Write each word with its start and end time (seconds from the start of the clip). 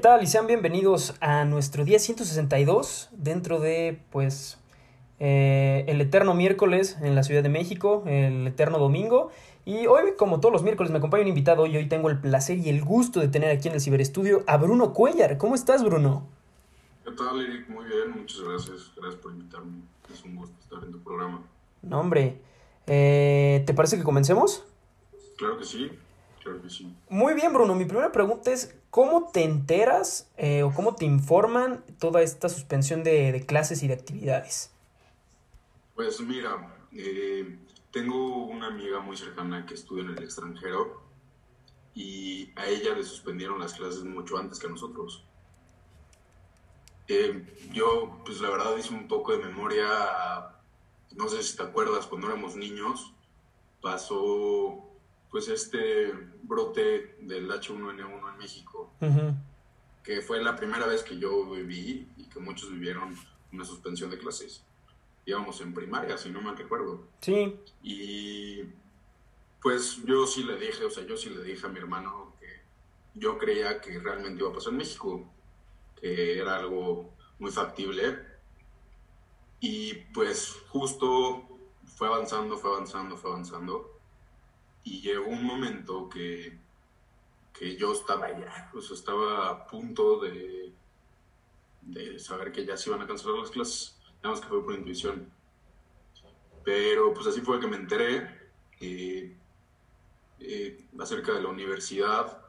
tal? 0.00 0.22
Y 0.22 0.26
sean 0.26 0.46
bienvenidos 0.46 1.14
a 1.20 1.44
nuestro 1.44 1.84
día 1.84 1.98
162 1.98 3.10
dentro 3.12 3.60
de, 3.60 4.00
pues, 4.10 4.58
eh, 5.18 5.84
el 5.88 6.00
eterno 6.00 6.32
miércoles 6.32 6.96
en 7.02 7.14
la 7.14 7.22
Ciudad 7.22 7.42
de 7.42 7.50
México, 7.50 8.02
el 8.06 8.46
eterno 8.46 8.78
domingo. 8.78 9.30
Y 9.66 9.86
hoy, 9.86 10.14
como 10.16 10.40
todos 10.40 10.52
los 10.52 10.62
miércoles, 10.62 10.90
me 10.90 10.98
acompaña 10.98 11.22
un 11.24 11.28
invitado 11.28 11.66
y 11.66 11.76
hoy 11.76 11.86
tengo 11.86 12.08
el 12.08 12.18
placer 12.18 12.58
y 12.58 12.70
el 12.70 12.82
gusto 12.82 13.20
de 13.20 13.28
tener 13.28 13.54
aquí 13.54 13.68
en 13.68 13.74
el 13.74 13.80
ciberestudio 13.80 14.42
a 14.46 14.56
Bruno 14.56 14.94
Cuellar. 14.94 15.36
¿Cómo 15.36 15.54
estás, 15.54 15.84
Bruno? 15.84 16.26
¿Qué 17.04 17.10
tal, 17.12 17.38
Eric? 17.38 17.68
Muy 17.68 17.84
bien, 17.84 18.20
muchas 18.20 18.40
gracias. 18.40 18.92
Gracias 18.96 19.20
por 19.20 19.32
invitarme. 19.32 19.82
Es 20.10 20.24
un 20.24 20.34
gusto 20.34 20.56
estar 20.62 20.82
en 20.82 20.92
tu 20.92 21.02
programa. 21.02 21.42
No, 21.82 22.00
hombre. 22.00 22.40
Eh, 22.86 23.62
¿Te 23.66 23.74
parece 23.74 23.98
que 23.98 24.02
comencemos? 24.02 24.64
Claro 25.36 25.58
que 25.58 25.64
sí. 25.64 25.90
Claro 26.42 26.62
que 26.62 26.70
sí. 26.70 26.90
Muy 27.10 27.34
bien, 27.34 27.52
Bruno. 27.52 27.74
Mi 27.74 27.84
primera 27.84 28.10
pregunta 28.10 28.50
es, 28.50 28.79
¿cómo 28.90 29.30
te 29.32 29.44
enteras 29.44 30.30
eh, 30.36 30.62
o 30.62 30.72
cómo 30.72 30.94
te 30.94 31.04
informan 31.04 31.84
toda 31.98 32.22
esta 32.22 32.48
suspensión 32.48 33.04
de, 33.04 33.44
clases 33.46 33.82
y 33.82 33.88
de 33.88 33.94
actividades? 33.94 34.70
Pues 35.94 36.20
mira, 36.20 36.76
eh, 36.92 37.58
tengo 37.90 38.46
una 38.46 38.68
amiga 38.68 39.00
muy 39.00 39.16
cercana 39.16 39.64
que 39.66 39.74
estudia 39.74 40.04
en 40.04 40.10
el 40.10 40.22
extranjero 40.22 41.02
y 41.94 42.52
a 42.56 42.66
ella 42.66 42.94
le 42.94 43.04
suspendieron 43.04 43.58
las 43.58 43.74
clases 43.74 44.04
mucho 44.04 44.36
antes 44.38 44.58
que 44.58 44.66
a 44.66 44.70
nosotros. 44.70 45.24
Eh, 47.08 47.44
yo, 47.72 48.20
pues 48.24 48.40
la 48.40 48.50
verdad 48.50 48.76
hice 48.76 48.94
un 48.94 49.08
poco 49.08 49.36
de 49.36 49.44
memoria, 49.44 49.86
no 51.16 51.28
sé 51.28 51.42
si 51.42 51.56
te 51.56 51.64
acuerdas, 51.64 52.06
cuando 52.06 52.28
éramos 52.28 52.54
niños, 52.54 53.12
pasó 53.80 54.89
pues 55.30 55.48
este 55.48 56.12
brote 56.42 57.16
del 57.20 57.48
H1N1 57.50 58.32
en 58.32 58.38
México, 58.38 58.92
Ujú. 59.00 59.34
que 60.02 60.20
fue 60.22 60.42
la 60.42 60.56
primera 60.56 60.86
vez 60.86 61.02
que 61.02 61.18
yo 61.18 61.46
viví 61.50 62.08
y 62.16 62.24
que 62.24 62.40
muchos 62.40 62.70
vivieron 62.72 63.14
una 63.52 63.64
suspensión 63.64 64.10
de 64.10 64.18
clases. 64.18 64.64
Íbamos 65.26 65.60
en 65.60 65.72
primaria, 65.74 66.16
si 66.18 66.30
no 66.30 66.40
mal 66.40 66.56
recuerdo. 66.56 67.06
Sí, 67.20 67.56
Y 67.82 68.62
pues 69.62 70.02
yo 70.04 70.26
sí 70.26 70.42
le 70.42 70.56
dije, 70.56 70.84
o 70.84 70.90
sea, 70.90 71.04
yo 71.06 71.16
sí 71.16 71.30
le 71.30 71.42
dije 71.44 71.66
a 71.66 71.68
mi 71.68 71.78
hermano 71.78 72.34
que 72.40 72.46
yo 73.14 73.38
creía 73.38 73.80
que 73.80 73.98
realmente 73.98 74.40
iba 74.40 74.50
a 74.50 74.54
pasar 74.54 74.72
en 74.72 74.78
México, 74.78 75.30
que 76.00 76.38
era 76.38 76.56
algo 76.56 77.12
muy 77.38 77.50
factible. 77.52 78.18
Y 79.60 79.94
pues 80.14 80.56
justo 80.70 81.46
fue 81.84 82.08
avanzando, 82.08 82.56
fue 82.56 82.70
avanzando, 82.70 83.16
fue 83.18 83.30
avanzando. 83.30 83.89
Y 84.84 85.00
llegó 85.00 85.26
un 85.26 85.44
momento 85.44 86.08
que, 86.08 86.58
que 87.52 87.76
yo 87.76 87.92
estaba 87.92 88.30
ya, 88.30 88.70
o 88.74 88.80
sea, 88.80 88.96
estaba 88.96 89.48
a 89.48 89.66
punto 89.66 90.20
de, 90.20 90.72
de 91.82 92.18
saber 92.18 92.52
que 92.52 92.64
ya 92.64 92.76
se 92.76 92.90
iban 92.90 93.02
a 93.02 93.06
cancelar 93.06 93.38
las 93.38 93.50
clases, 93.50 93.98
nada 94.22 94.34
más 94.34 94.40
que 94.40 94.48
fue 94.48 94.64
por 94.64 94.74
intuición. 94.74 95.30
Pero 96.64 97.12
pues 97.14 97.26
así 97.26 97.40
fue 97.40 97.58
que 97.60 97.66
me 97.66 97.76
enteré 97.76 98.50
eh, 98.80 99.36
eh, 100.38 100.84
acerca 100.98 101.32
de 101.32 101.42
la 101.42 101.48
universidad. 101.48 102.42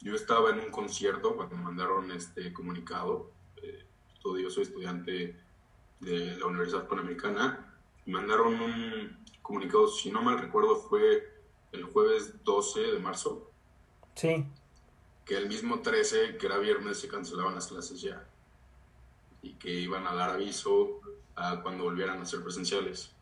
Yo 0.00 0.14
estaba 0.14 0.50
en 0.50 0.60
un 0.60 0.70
concierto 0.70 1.36
cuando 1.36 1.56
me 1.56 1.64
mandaron 1.64 2.10
este 2.10 2.52
comunicado. 2.52 3.30
Eh, 3.62 3.84
estudio, 4.14 4.50
soy 4.50 4.64
estudiante 4.64 5.38
de 6.00 6.36
la 6.36 6.46
Universidad 6.46 6.88
Panamericana. 6.88 7.74
Me 8.06 8.14
mandaron 8.14 8.60
un 8.60 9.24
comunicado, 9.42 9.88
si 9.88 10.10
no 10.10 10.22
mal 10.22 10.38
recuerdo, 10.38 10.76
fue 10.76 11.35
el 11.76 11.84
jueves 11.84 12.42
12 12.44 12.80
de 12.80 12.98
marzo, 12.98 13.50
sí. 14.14 14.44
que 15.24 15.36
el 15.36 15.48
mismo 15.48 15.80
13, 15.80 16.36
que 16.36 16.46
era 16.46 16.58
viernes, 16.58 16.98
se 16.98 17.08
cancelaban 17.08 17.54
las 17.54 17.68
clases 17.68 18.00
ya. 18.00 18.26
Y 19.42 19.54
que 19.54 19.70
iban 19.70 20.06
a 20.06 20.14
dar 20.14 20.30
aviso 20.30 21.00
a 21.36 21.62
cuando 21.62 21.84
volvieran 21.84 22.20
a 22.20 22.26
ser 22.26 22.42
presenciales. 22.42 23.12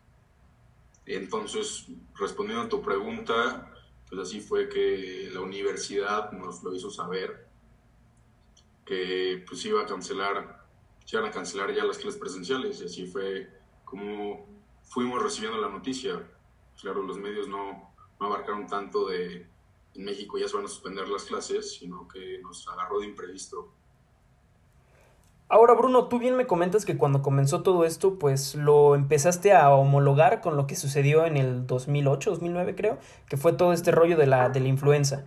Entonces, 1.05 1.85
respondiendo 2.15 2.65
a 2.65 2.69
tu 2.69 2.81
pregunta, 2.81 3.71
pues 4.09 4.21
así 4.21 4.39
fue 4.41 4.69
que 4.69 5.29
la 5.33 5.41
universidad 5.41 6.31
nos 6.31 6.63
lo 6.63 6.73
hizo 6.73 6.89
saber 6.89 7.47
que 8.85 9.43
pues 9.47 9.65
iba 9.65 9.81
a 9.81 9.85
cancelar, 9.85 10.63
se 11.05 11.17
iban 11.17 11.29
a 11.29 11.31
cancelar 11.31 11.73
ya 11.73 11.83
las 11.83 11.97
clases 11.97 12.19
presenciales 12.19 12.81
y 12.81 12.85
así 12.85 13.07
fue 13.07 13.49
como 13.83 14.47
fuimos 14.83 15.21
recibiendo 15.21 15.59
la 15.59 15.69
noticia. 15.69 16.27
Claro, 16.79 17.03
los 17.03 17.17
medios 17.17 17.47
no, 17.47 17.94
no 18.19 18.27
abarcaron 18.27 18.67
tanto 18.67 19.07
de 19.07 19.47
en 19.95 20.03
México 20.03 20.37
ya 20.37 20.47
se 20.47 20.55
van 20.55 20.65
a 20.65 20.67
suspender 20.67 21.07
las 21.07 21.23
clases, 21.23 21.73
sino 21.73 22.07
que 22.07 22.39
nos 22.41 22.67
agarró 22.67 22.99
de 22.99 23.07
imprevisto. 23.07 23.69
Ahora, 25.47 25.73
Bruno, 25.73 26.07
tú 26.07 26.17
bien 26.17 26.35
me 26.35 26.47
comentas 26.47 26.85
que 26.85 26.97
cuando 26.97 27.21
comenzó 27.21 27.61
todo 27.61 27.85
esto, 27.85 28.17
pues 28.17 28.55
lo 28.55 28.95
empezaste 28.95 29.53
a 29.53 29.69
homologar 29.69 30.41
con 30.41 30.57
lo 30.57 30.65
que 30.65 30.75
sucedió 30.75 31.25
en 31.25 31.37
el 31.37 31.67
2008, 31.67 32.31
2009 32.31 32.75
creo, 32.75 32.97
que 33.29 33.37
fue 33.37 33.53
todo 33.53 33.71
este 33.71 33.91
rollo 33.91 34.17
de 34.17 34.25
la, 34.25 34.49
de 34.49 34.59
la 34.59 34.67
influenza. 34.67 35.25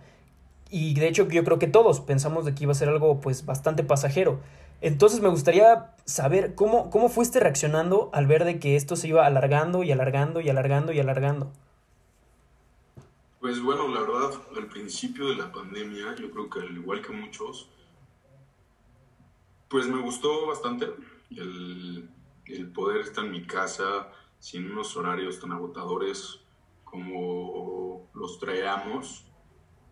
Y 0.69 0.93
de 0.93 1.07
hecho 1.07 1.27
yo 1.29 1.43
creo 1.43 1.57
que 1.57 1.67
todos 1.67 2.01
pensamos 2.01 2.45
de 2.45 2.53
que 2.53 2.65
iba 2.65 2.73
a 2.73 2.75
ser 2.75 2.89
algo 2.89 3.21
pues 3.21 3.45
bastante 3.45 3.83
pasajero. 3.83 4.39
Entonces 4.81 5.21
me 5.21 5.29
gustaría 5.29 5.95
saber 6.05 6.53
cómo, 6.53 6.89
cómo 6.89 7.09
fuiste 7.09 7.39
reaccionando 7.39 8.09
al 8.13 8.27
ver 8.27 8.43
de 8.43 8.59
que 8.59 8.75
esto 8.75 8.95
se 8.97 9.07
iba 9.07 9.25
alargando 9.25 9.83
y 9.83 9.91
alargando 9.91 10.41
y 10.41 10.49
alargando 10.49 10.91
y 10.91 10.99
alargando. 10.99 11.51
Pues 13.39 13.61
bueno, 13.61 13.87
la 13.87 14.01
verdad, 14.01 14.31
al 14.57 14.67
principio 14.67 15.29
de 15.29 15.35
la 15.35 15.49
pandemia, 15.49 16.13
yo 16.15 16.29
creo 16.29 16.49
que 16.49 16.59
al 16.59 16.75
igual 16.75 17.01
que 17.01 17.13
muchos, 17.13 17.69
pues 19.69 19.87
me 19.87 20.01
gustó 20.01 20.47
bastante 20.47 20.87
el, 21.29 22.09
poder 22.73 23.01
estar 23.01 23.23
en 23.23 23.31
mi 23.31 23.45
casa 23.45 24.11
sin 24.39 24.69
unos 24.69 24.97
horarios 24.97 25.39
tan 25.39 25.53
agotadores 25.53 26.41
como 26.83 28.09
los 28.13 28.39
traíamos, 28.39 29.25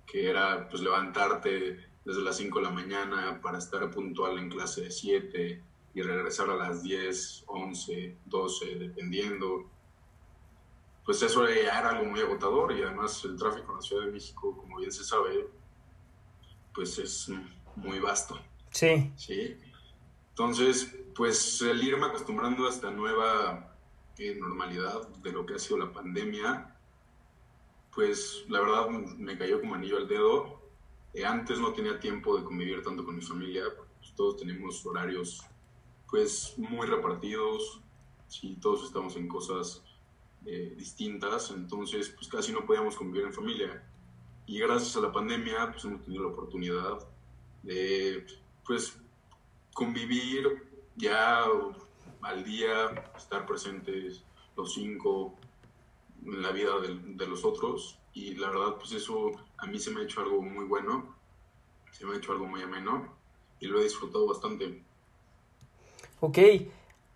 que 0.05 0.29
era 0.29 0.67
pues 0.67 0.81
levantarte 0.81 1.87
desde 2.03 2.21
las 2.21 2.35
5 2.35 2.59
de 2.59 2.65
la 2.65 2.71
mañana 2.71 3.39
para 3.41 3.59
estar 3.59 3.89
puntual 3.91 4.39
en 4.39 4.49
clase 4.49 4.81
de 4.81 4.91
7 4.91 5.63
y 5.93 6.01
regresar 6.01 6.49
a 6.49 6.55
las 6.55 6.83
10, 6.83 7.45
11, 7.47 8.17
12, 8.25 8.75
dependiendo. 8.75 9.69
Pues 11.07 11.21
eso 11.21 11.47
era 11.47 11.91
algo 11.91 12.03
muy 12.03 12.19
agotador 12.19 12.73
y 12.73 12.83
además 12.83 13.23
el 13.23 13.37
tráfico 13.37 13.71
en 13.71 13.75
la 13.77 13.81
Ciudad 13.81 14.05
de 14.07 14.11
México, 14.11 14.57
como 14.57 14.75
bien 14.75 14.91
se 14.91 15.05
sabe, 15.05 15.47
pues 16.73 16.99
es 16.99 17.31
muy 17.77 18.01
vasto. 18.01 18.37
Sí, 18.71 19.13
Sí. 19.15 19.57
Entonces, 20.31 20.93
pues 21.15 21.61
el 21.61 21.81
irme 21.81 22.07
acostumbrando 22.07 22.67
a 22.67 22.69
esta 22.69 22.91
nueva 22.91 23.73
eh, 24.17 24.35
normalidad 24.35 25.07
de 25.23 25.31
lo 25.31 25.45
que 25.45 25.53
ha 25.53 25.59
sido 25.59 25.77
la 25.77 25.93
pandemia, 25.93 26.75
pues 27.95 28.43
la 28.49 28.59
verdad 28.59 28.89
me 28.89 29.37
cayó 29.37 29.61
como 29.61 29.75
anillo 29.75 29.95
al 29.95 30.09
dedo. 30.09 30.61
Eh, 31.13 31.25
antes 31.25 31.57
no 31.57 31.71
tenía 31.71 32.01
tiempo 32.01 32.37
de 32.37 32.43
convivir 32.43 32.83
tanto 32.83 33.05
con 33.05 33.15
mi 33.15 33.21
familia, 33.21 33.63
pues 33.97 34.13
todos 34.13 34.35
tenemos 34.35 34.85
horarios 34.85 35.41
pues 36.09 36.53
muy 36.57 36.85
repartidos, 36.85 37.81
sí, 38.27 38.57
todos 38.61 38.83
estamos 38.83 39.15
en 39.15 39.29
cosas 39.29 39.86
eh, 40.45 40.73
distintas, 40.77 41.51
entonces 41.51 42.09
pues 42.09 42.27
casi 42.27 42.51
no 42.51 42.65
podíamos 42.65 42.95
convivir 42.95 43.27
en 43.27 43.33
familia. 43.33 43.83
Y 44.45 44.59
gracias 44.59 44.95
a 44.95 45.01
la 45.01 45.11
pandemia 45.11 45.71
pues 45.71 45.83
hemos 45.85 46.03
tenido 46.03 46.23
la 46.23 46.29
oportunidad 46.29 46.99
de 47.63 48.25
pues 48.65 48.97
convivir 49.73 50.63
ya 50.95 51.43
al 52.21 52.43
día, 52.43 53.11
estar 53.17 53.45
presentes 53.45 54.23
los 54.55 54.73
cinco 54.73 55.35
en 56.25 56.41
la 56.41 56.51
vida 56.51 56.79
de, 56.79 56.95
de, 57.15 57.27
los 57.27 57.45
otros 57.45 57.99
y 58.13 58.35
la 58.35 58.49
verdad 58.49 58.75
pues 58.77 58.91
eso 58.93 59.31
a 59.57 59.67
mí 59.67 59.79
se 59.79 59.91
me 59.91 60.01
ha 60.01 60.03
hecho 60.03 60.21
algo 60.21 60.41
muy 60.41 60.65
bueno, 60.65 61.15
se 61.91 62.05
me 62.05 62.13
ha 62.13 62.17
hecho 62.17 62.31
algo 62.31 62.47
muy 62.47 62.61
ameno 62.61 63.13
y 63.59 63.67
lo 63.67 63.79
he 63.79 63.83
disfrutado 63.83 64.27
bastante. 64.27 64.81
Ok, 66.19 66.37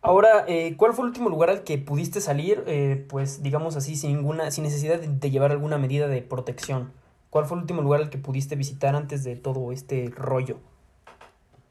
ahora, 0.01 0.45
eh, 0.48 0.75
¿cuál 0.77 0.94
fue 0.94 1.03
el 1.03 1.09
último 1.09 1.30
lugar 1.30 1.50
al 1.50 1.63
que 1.63 1.77
pudiste 1.77 2.21
salir, 2.21 2.63
eh, 2.68 3.06
pues 3.09 3.42
digamos 3.44 3.75
así, 3.75 3.95
sin, 3.95 4.13
ninguna, 4.15 4.51
sin 4.51 4.63
necesidad 4.63 5.00
de, 5.00 5.07
de 5.07 5.30
llevar 5.31 5.51
alguna 5.51 5.77
medida 5.77 6.07
de 6.07 6.21
protección? 6.21 6.94
¿Cuál 7.30 7.45
fue 7.45 7.57
el 7.57 7.62
último 7.62 7.81
lugar 7.81 8.01
al 8.01 8.09
que 8.09 8.18
pudiste 8.18 8.56
visitar 8.56 8.95
antes 8.95 9.24
de 9.24 9.36
todo 9.38 9.71
este 9.71 10.09
rollo? 10.15 10.59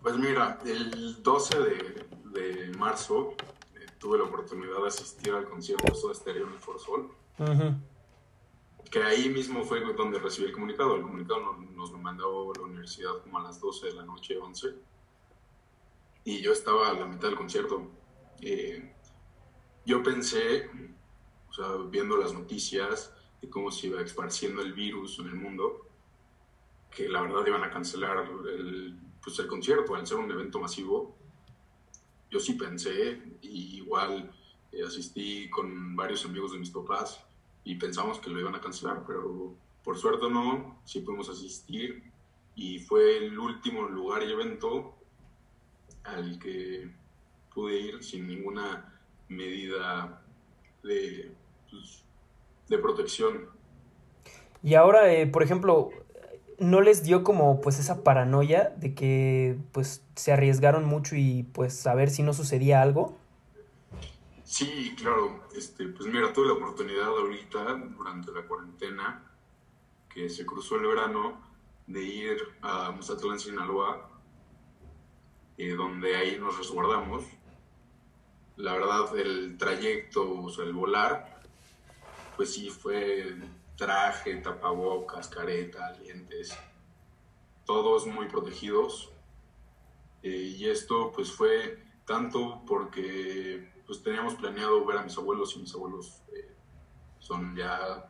Pues 0.02 0.16
mira, 0.16 0.58
el 0.64 1.22
12 1.22 1.58
de, 1.60 2.06
de 2.40 2.78
marzo 2.78 3.34
eh, 3.74 3.86
tuve 3.98 4.18
la 4.18 4.24
oportunidad 4.24 4.80
de 4.82 4.88
asistir 4.88 5.32
al 5.34 5.48
concierto 5.48 5.92
de 5.92 5.94
Soda 5.98 6.14
Stereo 6.14 6.46
en 6.46 6.52
el 6.54 6.58
For 6.58 6.78
Sol, 6.80 7.10
Uh 7.38 7.44
-huh. 7.44 7.74
que 8.90 9.02
ahí 9.02 9.28
mismo 9.30 9.62
fue 9.64 9.80
donde 9.94 10.18
recibí 10.18 10.46
el 10.48 10.52
comunicado. 10.52 10.96
El 10.96 11.02
comunicado 11.02 11.40
nos, 11.40 11.70
nos, 11.70 11.90
lo 11.92 11.98
mandó 11.98 12.52
la 12.54 12.62
universidad 12.62 13.12
como 13.22 13.38
a 13.38 13.42
las 13.42 13.60
12 13.60 13.86
de 13.86 13.92
la 13.94 14.04
noche, 14.04 14.36
11, 14.38 14.68
y 16.24 16.40
yo 16.42 16.52
estaba 16.52 16.90
a 16.90 16.92
la 16.94 17.06
mitad 17.06 17.28
del 17.28 17.36
concierto. 17.36 17.82
Eh, 18.40 18.94
yo 19.84 20.02
pensé, 20.02 20.68
o 21.48 21.52
sea, 21.52 21.66
viendo 21.88 22.16
las 22.16 22.32
noticias 22.32 23.12
de 23.40 23.48
cómo 23.48 23.70
se 23.70 23.88
iba 23.88 24.00
esparciendo 24.00 24.62
el 24.62 24.72
virus 24.72 25.18
en 25.18 25.28
el 25.28 25.34
mundo, 25.34 25.86
que 26.90 27.08
la 27.08 27.22
verdad 27.22 27.46
iban 27.46 27.64
a 27.64 27.70
cancelar 27.70 28.28
el 28.48 28.96
pues 29.22 29.38
el 29.38 29.46
concierto, 29.46 29.94
al 29.94 30.06
ser 30.06 30.18
un 30.18 30.30
evento 30.30 30.60
masivo, 30.60 31.14
yo 32.30 32.40
sí 32.40 32.54
pensé, 32.54 33.20
y 33.42 33.76
igual 33.76 34.30
eh, 34.72 34.82
asistí 34.86 35.50
con 35.50 35.96
varios 35.96 36.24
amigos 36.24 36.52
de 36.52 36.58
mis 36.58 36.70
papás 36.70 37.24
y 37.64 37.74
pensamos 37.74 38.18
que 38.18 38.30
lo 38.30 38.40
iban 38.40 38.54
a 38.54 38.60
cancelar, 38.60 39.04
pero 39.06 39.54
por 39.84 39.98
suerte 39.98 40.30
no, 40.30 40.80
sí 40.84 41.00
pudimos 41.00 41.28
asistir. 41.28 42.10
Y 42.54 42.78
fue 42.80 43.18
el 43.18 43.38
último 43.38 43.88
lugar 43.88 44.22
y 44.22 44.32
evento 44.32 44.94
al 46.04 46.38
que 46.38 46.90
pude 47.54 47.78
ir 47.78 48.04
sin 48.04 48.26
ninguna 48.26 49.00
medida 49.28 50.22
de, 50.82 51.32
pues, 51.70 52.04
de 52.68 52.78
protección. 52.78 53.48
Y 54.62 54.74
ahora, 54.74 55.12
eh, 55.12 55.26
por 55.26 55.42
ejemplo, 55.42 55.90
¿no 56.58 56.82
les 56.82 57.02
dio 57.02 57.24
como 57.24 57.60
pues 57.60 57.78
esa 57.78 58.04
paranoia 58.04 58.74
de 58.76 58.94
que 58.94 59.56
pues 59.72 60.04
se 60.14 60.32
arriesgaron 60.32 60.84
mucho 60.84 61.16
y 61.16 61.44
pues 61.54 61.86
a 61.86 61.94
ver 61.94 62.10
si 62.10 62.22
no 62.22 62.34
sucedía 62.34 62.82
algo? 62.82 63.16
Sí, 64.44 64.94
claro. 64.96 65.44
Este, 65.56 65.86
pues 65.86 66.12
mira, 66.12 66.32
tuve 66.32 66.48
la 66.48 66.54
oportunidad 66.54 67.06
ahorita, 67.06 67.74
durante 67.96 68.32
la 68.32 68.42
cuarentena, 68.42 69.24
que 70.12 70.28
se 70.28 70.44
cruzó 70.44 70.76
el 70.76 70.86
verano, 70.86 71.40
de 71.86 72.02
ir 72.02 72.38
a 72.60 72.90
Mazatlán, 72.92 73.38
Sinaloa, 73.38 74.10
eh, 75.56 75.74
donde 75.74 76.16
ahí 76.16 76.36
nos 76.38 76.58
resguardamos. 76.58 77.24
La 78.60 78.74
verdad, 78.74 79.16
el 79.18 79.56
trayecto, 79.56 80.42
o 80.42 80.50
sea, 80.50 80.64
el 80.64 80.74
volar, 80.74 81.40
pues 82.36 82.52
sí 82.52 82.68
fue 82.68 83.34
traje, 83.76 84.36
tapabocas, 84.36 85.28
careta, 85.28 85.92
lentes, 85.92 86.54
todos 87.64 88.06
muy 88.06 88.28
protegidos. 88.28 89.10
Eh, 90.22 90.54
y 90.58 90.68
esto 90.68 91.10
pues 91.14 91.32
fue 91.32 91.82
tanto 92.04 92.62
porque 92.66 93.72
pues 93.86 94.02
teníamos 94.02 94.34
planeado 94.34 94.84
ver 94.84 94.98
a 94.98 95.02
mis 95.04 95.16
abuelos 95.16 95.56
y 95.56 95.60
mis 95.60 95.74
abuelos 95.74 96.20
eh, 96.34 96.54
son 97.18 97.56
ya 97.56 98.06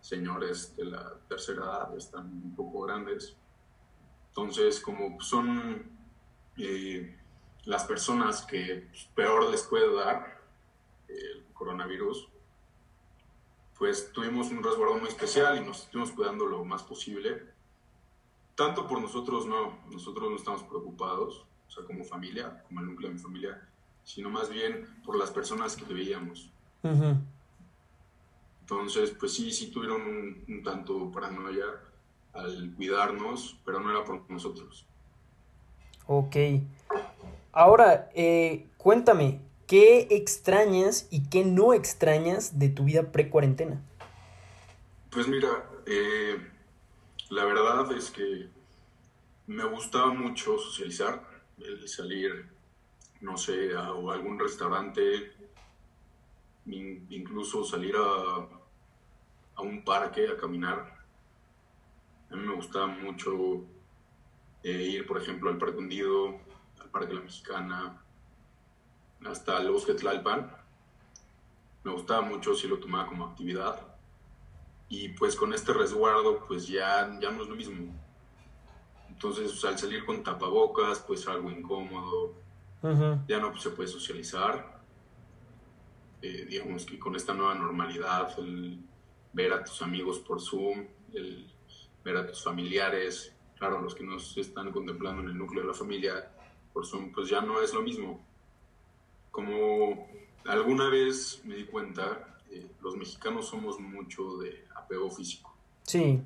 señores 0.00 0.74
de 0.76 0.86
la 0.86 1.18
tercera 1.28 1.62
edad, 1.62 1.96
están 1.98 2.24
un 2.26 2.54
poco 2.56 2.86
grandes. 2.86 3.36
Entonces, 4.28 4.80
como 4.80 5.20
son 5.20 5.90
eh, 6.56 7.19
las 7.64 7.84
personas 7.84 8.42
que 8.42 8.86
pues, 8.90 9.08
peor 9.14 9.50
les 9.50 9.62
puede 9.62 9.94
dar 9.94 10.40
el 11.08 11.44
coronavirus, 11.52 12.28
pues 13.78 14.12
tuvimos 14.12 14.50
un 14.50 14.62
resguardo 14.62 14.98
muy 14.98 15.08
especial 15.08 15.56
y 15.56 15.66
nos 15.66 15.84
estuvimos 15.84 16.12
cuidando 16.12 16.46
lo 16.46 16.64
más 16.64 16.82
posible. 16.82 17.42
Tanto 18.54 18.86
por 18.86 19.00
nosotros 19.00 19.46
no, 19.46 19.78
nosotros 19.90 20.30
no 20.30 20.36
estamos 20.36 20.62
preocupados, 20.64 21.46
o 21.66 21.70
sea, 21.70 21.84
como 21.84 22.04
familia, 22.04 22.62
como 22.68 22.80
el 22.80 22.86
núcleo 22.86 23.08
de 23.08 23.14
mi 23.14 23.20
familia, 23.20 23.66
sino 24.04 24.28
más 24.28 24.50
bien 24.50 24.86
por 25.04 25.16
las 25.18 25.30
personas 25.30 25.76
que 25.76 25.84
veíamos. 25.92 26.50
Entonces, 28.60 29.10
pues 29.18 29.32
sí, 29.32 29.50
sí 29.50 29.70
tuvieron 29.70 30.02
un, 30.02 30.44
un 30.48 30.62
tanto 30.62 31.10
paranoia 31.10 31.64
al 32.32 32.72
cuidarnos, 32.74 33.58
pero 33.64 33.80
no 33.80 33.90
era 33.90 34.04
por 34.04 34.30
nosotros. 34.30 34.86
Ok. 36.06 36.36
Ahora, 37.52 38.10
eh, 38.14 38.68
cuéntame, 38.76 39.40
¿qué 39.66 40.06
extrañas 40.10 41.08
y 41.10 41.28
qué 41.28 41.44
no 41.44 41.74
extrañas 41.74 42.60
de 42.60 42.68
tu 42.68 42.84
vida 42.84 43.10
pre-cuarentena? 43.10 43.82
Pues 45.10 45.26
mira, 45.26 45.68
eh, 45.86 46.38
la 47.30 47.44
verdad 47.44 47.90
es 47.96 48.10
que 48.12 48.48
me 49.48 49.64
gustaba 49.64 50.12
mucho 50.12 50.58
socializar, 50.58 51.24
el 51.58 51.88
salir, 51.88 52.46
no 53.20 53.36
sé, 53.36 53.74
a, 53.76 53.88
algún 53.88 54.38
restaurante, 54.38 55.32
incluso 56.66 57.64
salir 57.64 57.96
a, 57.96 58.46
a 59.56 59.62
un 59.62 59.84
parque 59.84 60.28
a 60.28 60.36
caminar. 60.36 61.00
A 62.30 62.36
mí 62.36 62.46
me 62.46 62.54
gustaba 62.54 62.86
mucho 62.86 63.64
eh, 64.62 64.90
ir, 64.92 65.06
por 65.06 65.20
ejemplo, 65.20 65.50
al 65.50 65.58
Parque 65.58 65.78
Hundido, 65.78 66.38
Parque 66.90 67.14
La 67.14 67.20
Mexicana, 67.20 68.02
hasta 69.24 69.58
el 69.58 69.70
Bosque 69.70 69.94
Tlalpan. 69.94 70.50
Me 71.84 71.92
gustaba 71.92 72.22
mucho, 72.22 72.54
si 72.54 72.68
lo 72.68 72.78
tomaba 72.78 73.06
como 73.06 73.26
actividad. 73.26 73.80
Y 74.88 75.10
pues 75.10 75.36
con 75.36 75.54
este 75.54 75.72
resguardo, 75.72 76.44
pues 76.46 76.66
ya, 76.66 77.18
ya 77.20 77.30
no 77.30 77.42
es 77.42 77.48
lo 77.48 77.54
mismo. 77.54 77.94
Entonces, 79.08 79.64
al 79.64 79.78
salir 79.78 80.04
con 80.04 80.22
tapabocas, 80.22 81.00
pues 81.00 81.26
algo 81.28 81.50
incómodo. 81.50 82.34
Ya 83.28 83.38
no 83.38 83.54
se 83.56 83.70
puede 83.70 83.88
socializar. 83.88 84.80
Eh, 86.22 86.46
digamos 86.48 86.84
que 86.84 86.98
con 86.98 87.14
esta 87.14 87.34
nueva 87.34 87.54
normalidad, 87.54 88.38
el 88.38 88.82
ver 89.32 89.52
a 89.52 89.64
tus 89.64 89.80
amigos 89.82 90.18
por 90.18 90.40
Zoom, 90.40 90.86
el 91.12 91.50
ver 92.04 92.16
a 92.16 92.26
tus 92.26 92.42
familiares, 92.42 93.34
claro, 93.58 93.80
los 93.80 93.94
que 93.94 94.04
nos 94.04 94.36
están 94.36 94.72
contemplando 94.72 95.22
en 95.22 95.28
el 95.28 95.38
núcleo 95.38 95.62
de 95.62 95.68
la 95.68 95.74
familia 95.74 96.30
por 96.72 96.86
Zoom, 96.86 97.12
pues 97.12 97.28
ya 97.28 97.40
no 97.40 97.60
es 97.60 97.74
lo 97.74 97.82
mismo. 97.82 98.24
Como 99.30 100.08
alguna 100.44 100.88
vez 100.88 101.42
me 101.44 101.56
di 101.56 101.64
cuenta, 101.64 102.38
eh, 102.50 102.70
los 102.80 102.96
mexicanos 102.96 103.48
somos 103.48 103.78
mucho 103.78 104.38
de 104.38 104.66
apego 104.74 105.10
físico. 105.10 105.54
Sí. 105.82 106.20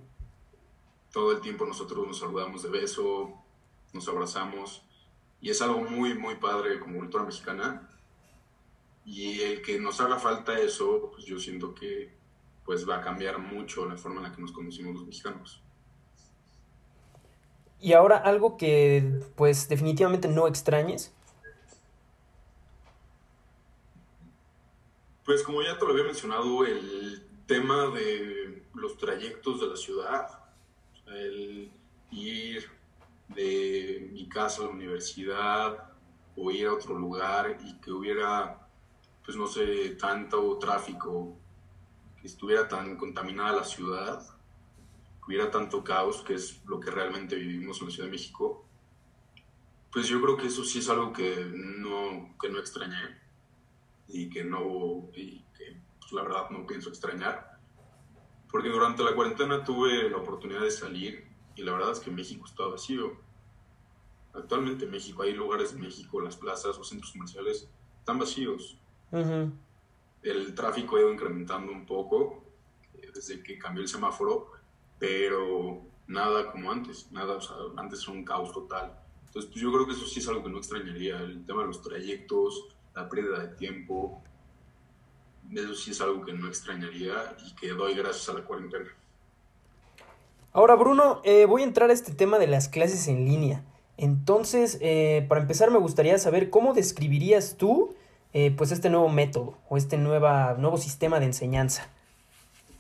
Todo 1.13 1.33
el 1.33 1.41
tiempo 1.41 1.67
nosotros 1.67 2.07
nos 2.07 2.19
saludamos 2.19 2.63
de 2.63 2.71
beso, 2.71 3.33
nos 3.93 4.09
abrazamos, 4.09 4.83
y 5.41 5.51
es 5.51 5.61
algo 5.63 5.83
muy, 5.83 6.15
muy 6.15 6.37
padre 6.37 6.81
como 6.81 6.99
cultura 6.99 7.25
mexicana. 7.25 7.89
Y 9.05 9.41
el 9.41 9.63
que 9.63 9.79
nos 9.79 10.01
haga 10.01 10.19
falta 10.19 10.59
eso, 10.59 11.11
pues 11.13 11.27
yo 11.27 11.39
siento 11.39 11.75
que 11.75 12.15
pues 12.65 12.89
va 12.89 12.97
a 12.97 13.01
cambiar 13.03 13.39
mucho 13.39 13.87
la 13.87 13.97
forma 13.97 14.19
en 14.19 14.23
la 14.25 14.33
que 14.33 14.41
nos 14.41 14.53
conocimos 14.53 14.95
los 14.95 15.07
mexicanos. 15.07 15.64
Y 17.85 17.93
ahora 17.93 18.17
algo 18.17 18.57
que 18.57 19.21
pues 19.37 19.69
definitivamente 19.69 20.27
no 20.27 20.49
extrañes. 20.49 21.13
Pues 25.27 25.43
como 25.43 25.61
ya 25.61 25.79
te 25.79 25.85
lo 25.85 25.91
había 25.91 26.05
mencionado, 26.05 26.65
el 26.65 27.29
tema 27.47 27.89
de 27.89 28.63
los 28.73 28.97
trayectos 28.97 29.61
de 29.61 29.67
la 29.67 29.77
ciudad, 29.77 30.29
el 31.09 31.71
ir 32.11 32.71
de 33.29 34.09
mi 34.13 34.31
casa 34.31 34.63
a 34.63 34.65
la 34.65 34.71
universidad 34.71 35.93
o 36.39 36.51
ir 36.51 36.69
a 36.69 36.73
otro 36.73 36.99
lugar 36.99 37.59
y 37.67 37.75
que 37.81 37.93
hubiera, 37.93 38.67
pues 39.27 39.37
no 39.37 39.47
sé, 39.47 39.91
tanto 40.01 40.57
tráfico, 40.57 41.37
que 42.19 42.29
estuviera 42.29 42.67
tan 42.67 42.97
contaminada 42.97 43.57
la 43.57 43.65
ciudad, 43.65 44.34
hubiera 45.27 45.51
tanto 45.51 45.83
caos, 45.83 46.23
que 46.23 46.35
es 46.35 46.65
lo 46.67 46.81
que 46.81 46.91
realmente 46.91 47.37
vivimos 47.37 47.81
en 47.81 47.87
la 47.87 47.93
Ciudad 47.93 48.09
de 48.09 48.13
México, 48.13 48.65
pues 49.91 50.09
yo 50.09 50.21
creo 50.21 50.37
que 50.37 50.49
eso 50.49 50.65
sí 50.65 50.81
es 50.81 50.89
algo 50.89 51.13
que 51.13 51.51
no, 51.55 52.35
que 52.41 52.49
no 52.49 52.59
extrañé 52.59 53.21
y 54.09 54.29
que 54.29 54.45
no, 54.45 55.09
y 55.15 55.41
que 55.57 55.81
pues, 56.01 56.13
la 56.13 56.23
verdad 56.23 56.51
no 56.51 56.67
pienso 56.67 56.89
extrañar. 56.89 57.59
Porque 58.51 58.69
durante 58.69 59.03
la 59.03 59.15
cuarentena 59.15 59.65
tuve 59.65 60.11
la 60.11 60.17
oportunidad 60.17 60.63
de 60.63 60.71
salir 60.71 61.27
y 61.57 61.63
la 61.63 61.73
verdad 61.73 61.93
es 61.93 62.01
que 62.01 62.11
México 62.11 62.45
está 62.47 62.67
vacío. 62.67 63.17
Actualmente 64.33 64.85
en 64.85 64.91
México 64.91 65.23
hay 65.23 65.33
lugares 65.33 65.73
en 65.73 65.81
México, 65.81 66.21
las 66.21 66.37
plazas 66.37 66.77
o 66.77 66.85
centros 66.85 67.13
comerciales 67.13 67.69
están 68.01 68.19
vacíos. 68.19 68.77
El 70.23 70.55
tráfico 70.55 70.97
ha 70.97 71.01
ido 71.01 71.13
incrementando 71.13 71.71
un 71.71 71.87
poco 71.87 72.43
eh, 72.95 73.11
desde 73.15 73.43
que 73.43 73.59
cambió 73.59 73.83
el 73.83 73.89
semáforo, 73.89 74.51
pero 74.99 75.83
nada 76.07 76.51
como 76.51 76.71
antes, 76.71 77.11
nada, 77.13 77.37
o 77.37 77.41
sea, 77.41 77.57
antes 77.77 78.03
era 78.03 78.13
un 78.13 78.25
caos 78.25 78.53
total. 78.53 78.99
Entonces, 79.27 79.51
pues 79.51 79.63
yo 79.63 79.73
creo 79.73 79.87
que 79.87 79.93
eso 79.93 80.07
sí 80.07 80.21
es 80.21 80.29
algo 80.29 80.43
que 80.43 80.51
no 80.51 80.59
extrañaría, 80.59 81.19
el 81.19 81.45
tema 81.45 81.63
de 81.63 81.69
los 81.69 81.83
trayectos, 81.83 82.69
la 82.95 83.09
pérdida 83.09 83.41
de 83.41 83.49
tiempo, 83.57 84.23
eso 85.53 85.75
sí 85.75 85.91
es 85.91 86.01
algo 86.01 86.25
que 86.25 86.33
no 86.33 86.49
extrañaría 86.49 87.37
y 87.47 87.55
que 87.55 87.69
doy 87.69 87.95
gracias 87.95 88.29
a 88.29 88.35
la 88.35 88.45
cuarentena. 88.45 88.89
Ahora, 90.53 90.77
Bruno, 90.77 91.21
eh, 91.25 91.47
voy 91.47 91.63
a 91.63 91.65
entrar 91.65 91.91
a 91.91 91.93
este 91.93 92.13
tema 92.13 92.39
de 92.39 92.47
las 92.47 92.69
clases 92.69 93.09
en 93.09 93.25
línea. 93.25 93.65
Entonces, 93.97 94.79
eh, 94.81 95.27
para 95.29 95.41
empezar, 95.41 95.71
me 95.71 95.79
gustaría 95.79 96.17
saber 96.19 96.51
cómo 96.51 96.75
describirías 96.75 97.57
tú 97.57 97.95
eh, 98.33 98.53
pues 98.57 98.73
este 98.73 98.91
nuevo 98.91 99.09
método 99.09 99.57
o 99.69 99.77
este 99.77 99.97
nueva, 99.97 100.55
nuevo 100.59 100.77
sistema 100.77 101.21
de 101.21 101.27
enseñanza. 101.27 101.89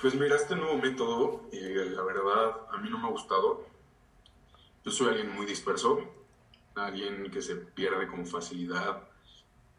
Pues 0.04 0.16
mira, 0.16 0.36
este 0.36 0.54
nuevo 0.54 0.76
método, 0.76 1.48
la 1.50 2.02
verdad, 2.02 2.68
a 2.70 2.76
mí 2.76 2.90
no 2.90 2.98
me 2.98 3.06
ha 3.06 3.10
gustado. 3.10 3.64
Yo 4.84 4.90
soy 4.90 5.08
alguien 5.08 5.34
muy 5.34 5.46
disperso, 5.46 5.98
alguien 6.74 7.30
que 7.30 7.40
se 7.40 7.56
pierde 7.56 8.06
con 8.06 8.26
facilidad. 8.26 9.08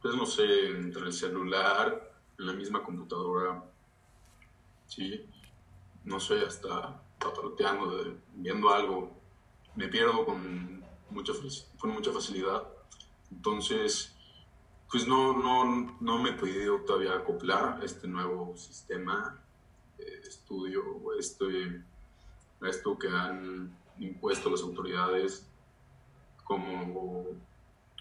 Pues 0.02 0.16
no 0.16 0.26
sé, 0.26 0.70
entre 0.70 1.04
el 1.04 1.14
celular, 1.14 2.12
en 2.40 2.48
la 2.48 2.54
misma 2.54 2.82
computadora, 2.82 3.66
sí, 4.88 5.30
no 6.04 6.20
sé, 6.20 6.40
hasta 6.40 7.00
patroteando, 7.20 8.18
viendo 8.34 8.74
algo. 8.74 9.12
Me 9.76 9.90
pierdo 9.90 10.26
con 10.26 10.84
mucha, 11.12 11.34
con 11.78 11.92
mucha 11.92 12.12
facilidad. 12.12 12.64
Entonces, 13.30 14.16
pues 14.90 15.08
no, 15.08 15.38
no, 15.38 15.96
no 16.00 16.18
me 16.18 16.32
he 16.32 16.34
podido 16.34 16.80
todavía 16.80 17.14
acoplar 17.14 17.80
a 17.80 17.86
este 17.86 18.08
nuevo 18.08 18.58
sistema 18.58 19.45
estudio 20.24 20.84
este, 21.20 21.82
a 22.62 22.70
esto 22.70 22.98
que 22.98 23.08
han 23.08 23.76
impuesto 24.00 24.50
las 24.50 24.62
autoridades 24.62 25.48
como, 26.44 27.26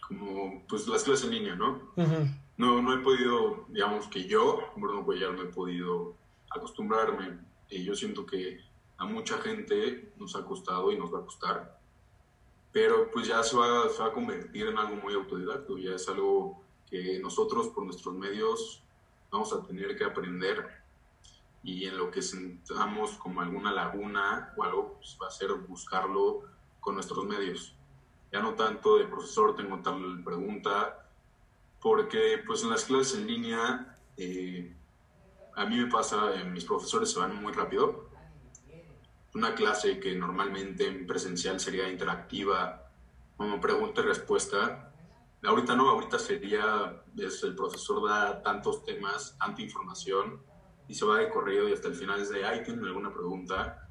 como 0.06 0.62
pues 0.68 0.87
las 0.87 1.02
clases 1.04 1.26
en 1.26 1.32
línea, 1.32 1.54
¿no? 1.56 1.80
No, 2.56 2.80
no 2.80 2.94
he 2.94 2.99
podido, 2.99 3.66
digamos 3.68 4.06
que 4.06 4.28
yo, 4.28 4.61
Bruno 4.76 5.04
Cuellar, 5.04 5.32
no 5.32 5.42
he 5.42 5.46
podido 5.46 6.14
acostumbrarme. 6.50 7.38
Y 7.68 7.84
yo 7.84 7.94
siento 7.94 8.25
que 8.26 8.61
a 8.99 9.04
mucha 9.06 9.38
gente 9.38 10.12
nos 10.18 10.37
ha 10.37 10.44
costado 10.44 10.92
y 10.92 10.99
nos 10.99 11.12
va 11.12 11.20
a 11.20 11.25
costar. 11.25 11.80
Pero 12.73 13.11
pues 13.11 13.26
ya 13.26 13.42
se 13.42 13.56
va, 13.56 13.88
se 13.88 14.02
va 14.02 14.08
a 14.08 14.12
convertir 14.12 14.66
en 14.66 14.78
algo 14.78 14.96
muy 14.96 15.14
autodidacto, 15.14 15.78
ya 15.78 15.94
es 15.94 16.08
algo 16.08 16.62
que 16.88 17.18
nosotros 17.20 17.68
por 17.68 17.84
nuestros 17.84 18.14
medios 18.14 18.82
vamos 19.30 19.52
a 19.52 19.62
tener 19.62 19.96
que 19.96 20.04
aprender 20.04 20.84
y 21.64 21.87
en 21.87 21.97
lo 21.97 22.11
que 22.11 22.21
sentamos 22.21 23.12
como 23.12 23.40
alguna 23.40 23.73
laguna 23.73 24.52
o 24.56 24.62
algo, 24.62 24.94
pues 24.99 25.16
va 25.21 25.28
a 25.28 25.30
ser 25.30 25.50
buscarlo 25.54 26.42
con 26.78 26.94
nuestros 26.94 27.25
medios. 27.25 27.75
Ya 28.30 28.40
no 28.40 28.52
tanto 28.54 28.99
de 28.99 29.06
profesor, 29.06 29.56
tengo 29.56 29.78
tal 29.78 30.23
pregunta, 30.23 31.09
porque 31.80 32.42
pues 32.47 32.62
en 32.62 32.71
las 32.71 32.85
clases 32.85 33.18
en 33.18 33.26
línea, 33.26 33.99
eh, 34.18 34.76
a 35.56 35.64
mí 35.64 35.78
me 35.78 35.90
pasa, 35.90 36.35
eh, 36.35 36.44
mis 36.44 36.66
profesores 36.66 37.11
se 37.11 37.18
van 37.18 37.35
muy 37.42 37.52
rápido. 37.54 38.11
Una 39.35 39.54
clase 39.54 39.99
que 39.99 40.14
normalmente 40.14 40.87
en 40.87 41.06
presencial 41.06 41.59
sería 41.61 41.88
interactiva, 41.88 42.90
como 43.38 43.59
pregunta 43.59 44.02
y 44.02 44.04
respuesta, 44.04 44.92
ahorita 45.42 45.75
no, 45.75 45.88
ahorita 45.88 46.18
sería, 46.18 47.02
es, 47.16 47.42
el 47.42 47.54
profesor 47.54 48.06
da 48.06 48.42
tantos 48.42 48.85
temas, 48.85 49.37
tanta 49.38 49.62
información, 49.62 50.42
y 50.88 50.95
se 50.95 51.05
va 51.05 51.19
de 51.19 51.31
corrido 51.31 51.69
y 51.69 51.73
hasta 51.73 51.88
el 51.88 51.95
final 51.95 52.21
es 52.21 52.31
de, 52.31 52.45
ay, 52.45 52.62
¿tienen 52.62 52.85
alguna 52.85 53.12
pregunta? 53.12 53.88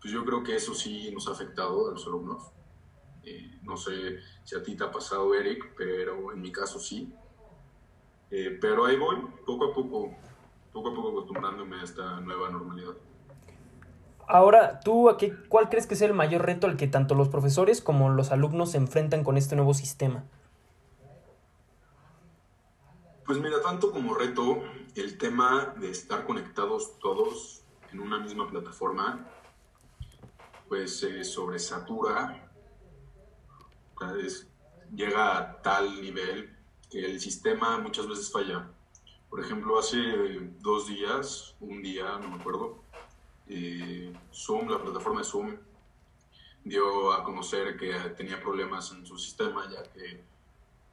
Pues 0.00 0.12
yo 0.12 0.24
creo 0.24 0.42
que 0.42 0.56
eso 0.56 0.74
sí 0.74 1.10
nos 1.12 1.28
ha 1.28 1.32
afectado 1.32 1.88
a 1.88 1.92
los 1.92 2.06
alumnos. 2.06 2.52
Eh, 3.22 3.58
no 3.62 3.76
sé 3.76 4.18
si 4.44 4.56
a 4.56 4.62
ti 4.62 4.76
te 4.76 4.84
ha 4.84 4.90
pasado, 4.90 5.34
Eric, 5.34 5.74
pero 5.76 6.32
en 6.32 6.40
mi 6.40 6.52
caso 6.52 6.78
sí. 6.78 7.12
Eh, 8.30 8.58
pero 8.60 8.86
ahí 8.86 8.96
voy, 8.96 9.16
poco 9.44 9.66
a 9.66 9.74
poco, 9.74 10.14
poco 10.72 10.90
a 10.90 10.94
poco 10.94 11.10
acostumbrándome 11.10 11.80
a 11.80 11.84
esta 11.84 12.20
nueva 12.20 12.48
normalidad. 12.48 12.94
Ahora, 14.26 14.78
¿tú 14.78 15.08
a 15.08 15.18
qué, 15.18 15.34
cuál 15.48 15.68
crees 15.68 15.88
que 15.88 15.94
es 15.94 16.02
el 16.02 16.14
mayor 16.14 16.46
reto 16.46 16.68
al 16.68 16.76
que 16.76 16.86
tanto 16.86 17.16
los 17.16 17.28
profesores 17.28 17.80
como 17.80 18.10
los 18.10 18.30
alumnos 18.30 18.70
se 18.70 18.78
enfrentan 18.78 19.24
con 19.24 19.36
este 19.36 19.56
nuevo 19.56 19.74
sistema? 19.74 20.24
Pues 23.30 23.40
mira, 23.40 23.62
tanto 23.62 23.92
como 23.92 24.12
reto, 24.12 24.60
el 24.96 25.16
tema 25.16 25.72
de 25.78 25.88
estar 25.88 26.26
conectados 26.26 26.98
todos 26.98 27.62
en 27.92 28.00
una 28.00 28.18
misma 28.18 28.48
plataforma, 28.50 29.24
pues 30.68 30.98
se 30.98 31.22
sobresatura, 31.22 32.50
llega 34.92 35.38
a 35.38 35.62
tal 35.62 36.02
nivel 36.02 36.56
que 36.90 37.04
el 37.04 37.20
sistema 37.20 37.78
muchas 37.78 38.08
veces 38.08 38.32
falla. 38.32 38.68
Por 39.28 39.38
ejemplo, 39.38 39.78
hace 39.78 40.00
dos 40.58 40.88
días, 40.88 41.54
un 41.60 41.82
día, 41.82 42.18
no 42.18 42.30
me 42.30 42.40
acuerdo, 42.40 42.82
eh, 43.46 44.12
Zoom, 44.34 44.68
la 44.68 44.82
plataforma 44.82 45.20
de 45.20 45.26
Zoom, 45.26 45.56
dio 46.64 47.12
a 47.12 47.22
conocer 47.22 47.76
que 47.76 47.92
tenía 48.16 48.42
problemas 48.42 48.90
en 48.90 49.06
su 49.06 49.16
sistema 49.16 49.70
ya 49.70 49.84
que 49.84 50.20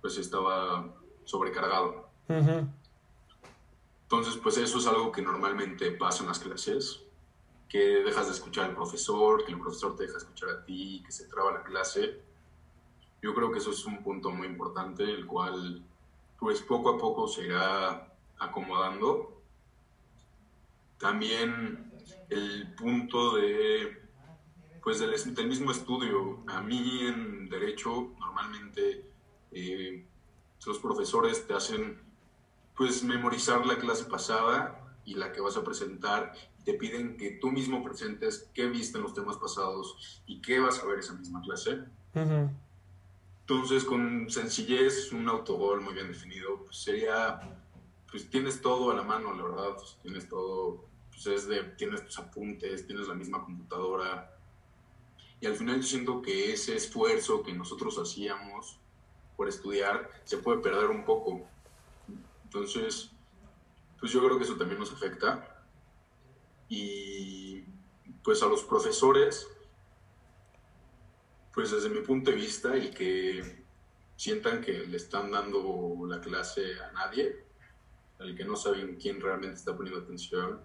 pues 0.02 0.20
estaba 0.20 0.94
sobrecargado. 1.26 2.07
Entonces, 2.28 4.38
pues 4.42 4.58
eso 4.58 4.78
es 4.78 4.88
algo 4.88 5.12
que 5.12 5.22
normalmente 5.22 5.92
pasa 5.92 6.24
en 6.24 6.30
las 6.30 6.40
clases, 6.40 7.02
que 7.70 8.04
dejas 8.04 8.28
de 8.28 8.34
escuchar 8.34 8.66
al 8.66 8.76
profesor, 8.76 9.46
que 9.46 9.52
el 9.52 9.60
profesor 9.60 9.96
te 9.96 10.04
deja 10.04 10.18
escuchar 10.18 10.50
a 10.50 10.64
ti, 10.64 11.04
que 11.06 11.12
se 11.12 11.28
traba 11.28 11.52
la 11.52 11.64
clase. 11.64 12.22
Yo 13.22 13.34
creo 13.34 13.52
que 13.52 13.60
eso 13.60 13.72
es 13.72 13.86
un 13.86 14.04
punto 14.04 14.32
muy 14.32 14.48
importante, 14.48 15.04
el 15.04 15.26
cual 15.26 15.84
pues 16.40 16.62
poco 16.62 16.92
a 16.92 16.98
poco 16.98 17.28
se 17.28 17.46
irá 17.46 18.14
acomodando. 18.40 19.42
También 20.98 21.92
el 22.30 22.74
punto 22.76 23.36
de 23.36 24.08
pues 24.88 25.00
del, 25.00 25.48
mismo 25.50 25.72
estudio. 25.72 26.46
A 26.48 26.62
mí 26.62 27.02
en 27.02 27.50
derecho 27.50 28.14
normalmente 28.18 29.12
eh, 29.52 30.06
los 30.66 30.80
profesores 30.80 31.46
te 31.46 31.54
hacen 31.54 32.00
pues 32.78 33.04
memorizar 33.04 33.66
la 33.66 33.80
clase 33.80 34.06
pasada 34.06 34.80
y 35.04 35.16
la 35.16 35.34
que 35.34 35.42
vas 35.42 35.58
a 35.58 35.64
presentar. 35.64 36.34
Te 36.64 36.74
piden 36.74 37.18
que 37.18 37.32
tú 37.32 37.52
mismo 37.52 37.84
presentes 37.84 38.50
qué 38.54 38.68
viste 38.68 38.98
en 38.98 39.04
los 39.04 39.14
temas 39.14 39.38
pasados 39.38 40.22
y 40.28 40.42
qué 40.42 40.60
vas 40.60 40.80
a 40.80 40.86
ver 40.86 41.00
esa 41.00 41.14
misma 41.14 41.42
clase. 41.42 41.80
Entonces, 43.42 43.84
con 43.84 44.30
sencillez, 44.30 45.12
un 45.12 45.28
autogol 45.28 45.82
muy 45.82 45.94
bien 45.94 46.10
definido, 46.10 46.66
pues 46.66 46.78
sería, 46.78 47.40
pues 48.12 48.30
tienes 48.30 48.62
todo 48.62 48.92
a 48.92 48.96
la 48.96 49.04
mano, 49.04 49.34
la 49.34 49.44
verdad, 49.44 49.76
pues, 49.76 49.98
tienes 50.04 50.28
todo, 50.28 50.86
pues 51.10 51.26
es 51.28 51.48
de, 51.48 51.64
tienes 51.64 52.04
tus 52.06 52.20
apuntes, 52.20 52.86
tienes 52.86 53.08
la 53.08 53.16
misma 53.16 53.44
computadora. 53.44 54.38
Y 55.40 55.48
al 55.48 55.56
final 55.56 55.78
yo 55.78 55.84
siento 55.84 56.22
que 56.22 56.52
ese 56.52 56.76
esfuerzo 56.76 57.42
que 57.42 57.54
nosotros 57.54 57.98
hacíamos 57.98 58.78
por 59.38 59.48
estudiar 59.48 60.10
se 60.26 60.38
puede 60.38 60.60
perder 60.60 60.90
un 60.90 61.06
poco. 61.06 61.48
Entonces, 62.58 63.12
pues 64.00 64.12
yo 64.12 64.20
creo 64.24 64.38
que 64.38 64.44
eso 64.44 64.56
también 64.56 64.80
nos 64.80 64.92
afecta. 64.92 65.64
Y 66.70 67.64
pues 68.24 68.42
a 68.42 68.48
los 68.48 68.64
profesores, 68.64 69.48
pues 71.54 71.72
desde 71.72 71.90
mi 71.90 72.02
punto 72.02 72.32
de 72.32 72.38
vista, 72.38 72.76
el 72.76 72.94
que 72.94 73.64
sientan 74.16 74.62
que 74.62 74.74
le 74.88 74.98
están 74.98 75.32
dando 75.32 75.96
la 76.08 76.20
clase 76.20 76.82
a 76.82 76.92
nadie, 76.94 77.46
el 78.20 78.36
que 78.36 78.44
no 78.44 78.56
saben 78.56 78.96
quién 78.96 79.22
realmente 79.22 79.58
está 79.58 79.78
poniendo 79.78 80.02
atención, 80.02 80.60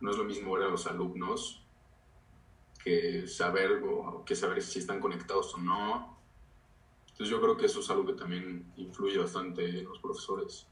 no 0.00 0.10
es 0.10 0.16
lo 0.16 0.24
mismo 0.24 0.52
ver 0.54 0.64
a 0.64 0.70
los 0.70 0.86
alumnos 0.86 1.64
que 2.82 3.26
saber, 3.26 3.82
o, 3.84 4.24
que 4.24 4.36
saber 4.36 4.62
si 4.62 4.78
están 4.78 5.00
conectados 5.00 5.52
o 5.54 5.58
no. 5.58 6.16
Entonces 7.08 7.28
yo 7.28 7.40
creo 7.40 7.56
que 7.56 7.66
eso 7.66 7.80
es 7.80 7.90
algo 7.90 8.06
que 8.06 8.12
también 8.12 8.72
influye 8.76 9.18
bastante 9.18 9.80
en 9.80 9.84
los 9.86 9.98
profesores. 9.98 10.68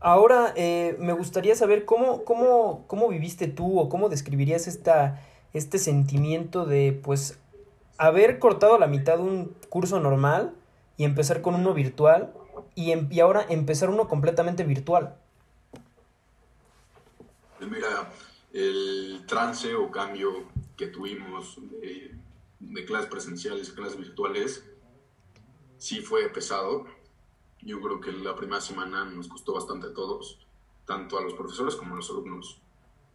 Ahora 0.00 0.52
eh, 0.56 0.96
me 0.98 1.12
gustaría 1.12 1.54
saber 1.54 1.84
cómo, 1.84 2.24
cómo, 2.24 2.84
cómo 2.86 3.08
viviste 3.08 3.48
tú 3.48 3.78
o 3.80 3.88
cómo 3.88 4.08
describirías 4.08 4.66
esta, 4.66 5.20
este 5.52 5.78
sentimiento 5.78 6.66
de 6.66 6.92
pues 7.02 7.38
haber 7.98 8.38
cortado 8.38 8.78
la 8.78 8.86
mitad 8.86 9.16
de 9.16 9.22
un 9.22 9.56
curso 9.68 10.00
normal 10.00 10.54
y 10.96 11.04
empezar 11.04 11.40
con 11.40 11.54
uno 11.54 11.74
virtual 11.74 12.32
y, 12.74 12.92
em, 12.92 13.08
y 13.10 13.20
ahora 13.20 13.44
empezar 13.48 13.90
uno 13.90 14.06
completamente 14.08 14.64
virtual? 14.64 15.16
Pues 17.58 17.70
mira, 17.70 18.10
el 18.52 19.24
trance 19.26 19.74
o 19.74 19.90
cambio 19.90 20.44
que 20.76 20.86
tuvimos 20.88 21.58
de, 21.80 22.14
de 22.60 22.84
clases 22.84 23.08
presenciales 23.08 23.70
a 23.70 23.74
clases 23.74 23.96
virtuales 23.98 24.64
sí 25.78 26.00
fue 26.00 26.28
pesado. 26.28 26.86
Yo 27.66 27.80
creo 27.80 28.00
que 28.00 28.12
la 28.12 28.34
primera 28.34 28.60
semana 28.60 29.04
nos 29.04 29.28
costó 29.28 29.52
bastante 29.52 29.88
a 29.88 29.92
todos, 29.92 30.38
tanto 30.86 31.18
a 31.18 31.22
los 31.22 31.34
profesores 31.34 31.76
como 31.76 31.92
a 31.92 31.96
los 31.96 32.08
alumnos. 32.08 32.62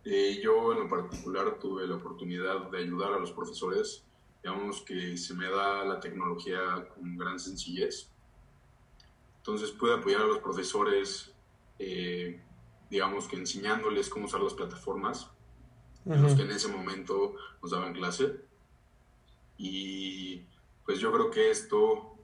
Eh, 0.03 0.39
yo 0.43 0.73
en 0.73 0.79
lo 0.79 0.89
particular 0.89 1.57
tuve 1.59 1.87
la 1.87 1.95
oportunidad 1.95 2.69
de 2.69 2.77
ayudar 2.77 3.13
a 3.13 3.19
los 3.19 3.31
profesores 3.31 4.05
digamos 4.43 4.81
que 4.81 5.17
se 5.17 5.33
me 5.33 5.49
da 5.49 5.83
la 5.85 5.99
tecnología 5.99 6.87
con 6.95 7.17
gran 7.17 7.39
sencillez. 7.39 8.09
Entonces 9.37 9.71
puedo 9.71 9.95
apoyar 9.95 10.21
a 10.21 10.25
los 10.25 10.39
profesores, 10.39 11.31
eh, 11.79 12.41
digamos 12.89 13.27
que 13.27 13.37
enseñándoles 13.37 14.09
cómo 14.09 14.25
usar 14.25 14.41
las 14.41 14.53
plataformas, 14.53 15.29
los 16.05 16.33
que 16.33 16.41
en 16.41 16.51
ese 16.51 16.67
momento 16.67 17.35
nos 17.61 17.71
daban 17.71 17.93
clase. 17.93 18.41
Y 19.57 20.41
pues 20.85 20.99
yo 20.99 21.11
creo 21.11 21.29
que 21.29 21.51
esto 21.51 22.15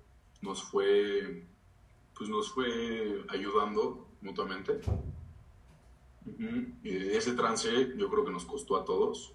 nos 0.42 0.64
fue, 0.64 1.46
pues 2.18 2.30
nos 2.30 2.52
fue 2.52 3.24
ayudando 3.30 4.08
mutuamente. 4.22 4.80
ese 6.84 7.34
trance 7.34 7.94
yo 7.96 8.10
creo 8.10 8.26
que 8.26 8.32
nos 8.32 8.46
costó 8.46 8.78
a 8.78 8.86
todos. 8.86 9.34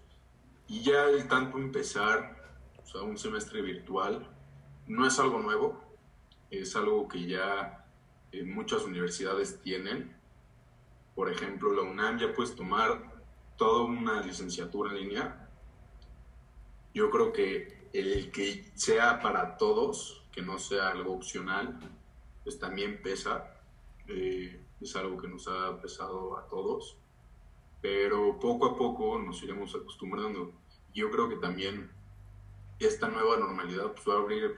Y 0.69 0.83
ya 0.83 1.05
el 1.05 1.29
tanto 1.29 1.59
empezar 1.59 2.43
o 2.83 2.87
sea, 2.87 3.03
un 3.03 3.17
semestre 3.17 3.63
virtual, 3.63 4.29
no 4.87 5.07
es 5.07 5.19
algo 5.19 5.39
nuevo, 5.39 5.81
es 6.51 6.75
algo 6.77 7.07
que 7.09 7.27
ya 7.27 7.87
eh, 8.33 8.43
muchas 8.43 8.85
universidades 8.85 9.61
tienen. 9.63 10.17
Por 11.15 11.31
ejemplo, 11.31 11.73
la 11.73 11.83
UNAM 11.83 12.19
ya 12.19 12.33
puedes 12.33 12.55
tomar 12.57 13.23
toda 13.57 13.85
una 13.85 14.23
licenciatura 14.23 14.93
en 14.93 14.99
línea. 14.99 15.49
Yo 16.95 17.11
creo 17.11 17.33
que 17.33 17.89
el 17.93 18.31
que 18.31 18.71
sea 18.75 19.21
para 19.21 19.57
todos, 19.57 20.25
que 20.33 20.43
no 20.43 20.59
sea 20.59 20.89
algo 20.89 21.13
opcional, 21.13 21.79
pues 22.45 22.59
también 22.59 23.03
pesa. 23.03 23.61
Eh, 24.09 24.61
es 24.81 24.97
algo 24.97 25.17
que 25.17 25.29
nos 25.29 25.47
ha 25.49 25.81
pesado 25.81 26.37
a 26.37 26.47
todos, 26.49 26.97
pero 27.81 28.39
poco 28.41 28.67
a 28.67 28.77
poco 28.77 29.19
nos 29.19 29.43
iremos 29.43 29.75
acostumbrando. 29.75 30.53
Yo 30.95 31.11
creo 31.11 31.29
que 31.29 31.37
también 31.37 31.91
esta 32.79 33.09
nueva 33.09 33.37
normalidad 33.37 33.93
pues, 33.93 34.07
va 34.09 34.15
a 34.15 34.19
abrir 34.19 34.57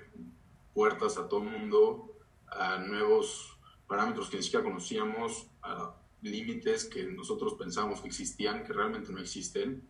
puertas 0.73 1.19
a 1.19 1.29
todo 1.29 1.43
el 1.43 1.51
mundo, 1.51 2.11
a 2.49 2.79
nuevos 2.79 3.57
parámetros 3.87 4.31
que 4.31 4.39
ni 4.39 4.43
siquiera 4.43 4.65
conocíamos, 4.65 5.47
a 5.63 5.95
límites 6.23 6.87
que 6.87 7.05
nosotros 7.05 7.55
pensamos 7.55 8.01
que 8.01 8.09
existían, 8.09 8.65
que 8.65 8.73
realmente 8.73 9.13
no 9.13 9.21
existen, 9.21 9.87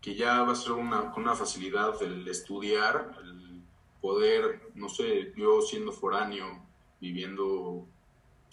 que 0.00 0.14
ya 0.14 0.42
va 0.42 0.52
a 0.52 0.56
ser 0.56 0.72
una, 0.72 1.14
una 1.14 1.34
facilidad 1.34 2.00
el 2.02 2.26
estudiar, 2.28 3.16
el 3.22 3.45
poder, 4.06 4.70
no 4.76 4.88
sé, 4.88 5.32
yo 5.36 5.60
siendo 5.60 5.90
foráneo, 5.90 6.62
viviendo 7.00 7.84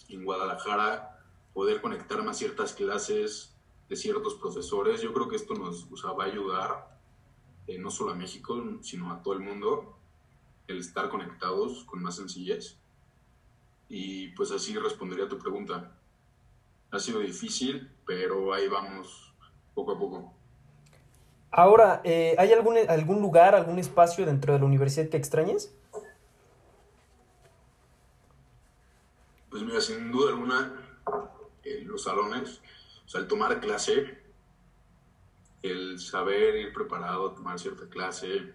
en 0.08 0.24
Guadalajara, 0.24 1.24
poder 1.52 1.80
conectarme 1.80 2.28
a 2.32 2.34
ciertas 2.34 2.72
clases 2.72 3.54
de 3.88 3.94
ciertos 3.94 4.34
profesores, 4.34 5.00
yo 5.00 5.12
creo 5.14 5.28
que 5.28 5.36
esto 5.36 5.54
nos 5.54 5.86
va 5.86 6.24
a 6.24 6.26
ayudar, 6.26 6.98
eh, 7.68 7.78
no 7.78 7.92
solo 7.92 8.10
a 8.10 8.16
México, 8.16 8.60
sino 8.82 9.12
a 9.12 9.22
todo 9.22 9.34
el 9.34 9.40
mundo, 9.48 9.96
el 10.66 10.78
estar 10.78 11.08
conectados 11.08 11.84
con 11.84 12.02
más 12.02 12.16
sencillez. 12.16 12.76
Y 13.88 14.30
pues 14.30 14.50
así 14.50 14.76
respondería 14.76 15.26
a 15.26 15.28
tu 15.28 15.38
pregunta. 15.38 15.96
Ha 16.90 16.98
sido 16.98 17.20
difícil, 17.20 17.88
pero 18.04 18.52
ahí 18.52 18.66
vamos 18.66 19.32
poco 19.72 19.92
a 19.92 19.98
poco. 20.00 20.34
Ahora, 21.56 22.00
eh, 22.02 22.34
¿hay 22.36 22.52
algún, 22.52 22.76
algún 22.88 23.22
lugar, 23.22 23.54
algún 23.54 23.78
espacio 23.78 24.26
dentro 24.26 24.52
de 24.52 24.58
la 24.58 24.64
universidad 24.64 25.08
que 25.08 25.16
extrañes? 25.16 25.72
Pues 29.50 29.62
mira, 29.62 29.80
sin 29.80 30.10
duda 30.10 30.30
alguna, 30.30 30.72
los 31.84 32.02
salones, 32.02 32.60
o 33.06 33.08
sea, 33.08 33.20
el 33.20 33.28
tomar 33.28 33.60
clase, 33.60 34.18
el 35.62 36.00
saber 36.00 36.56
ir 36.56 36.72
preparado 36.72 37.28
a 37.28 37.34
tomar 37.36 37.60
cierta 37.60 37.88
clase, 37.88 38.52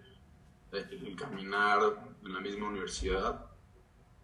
el 0.73 1.15
caminar 1.15 1.79
en 2.21 2.33
la 2.33 2.41
misma 2.41 2.67
universidad, 2.67 3.45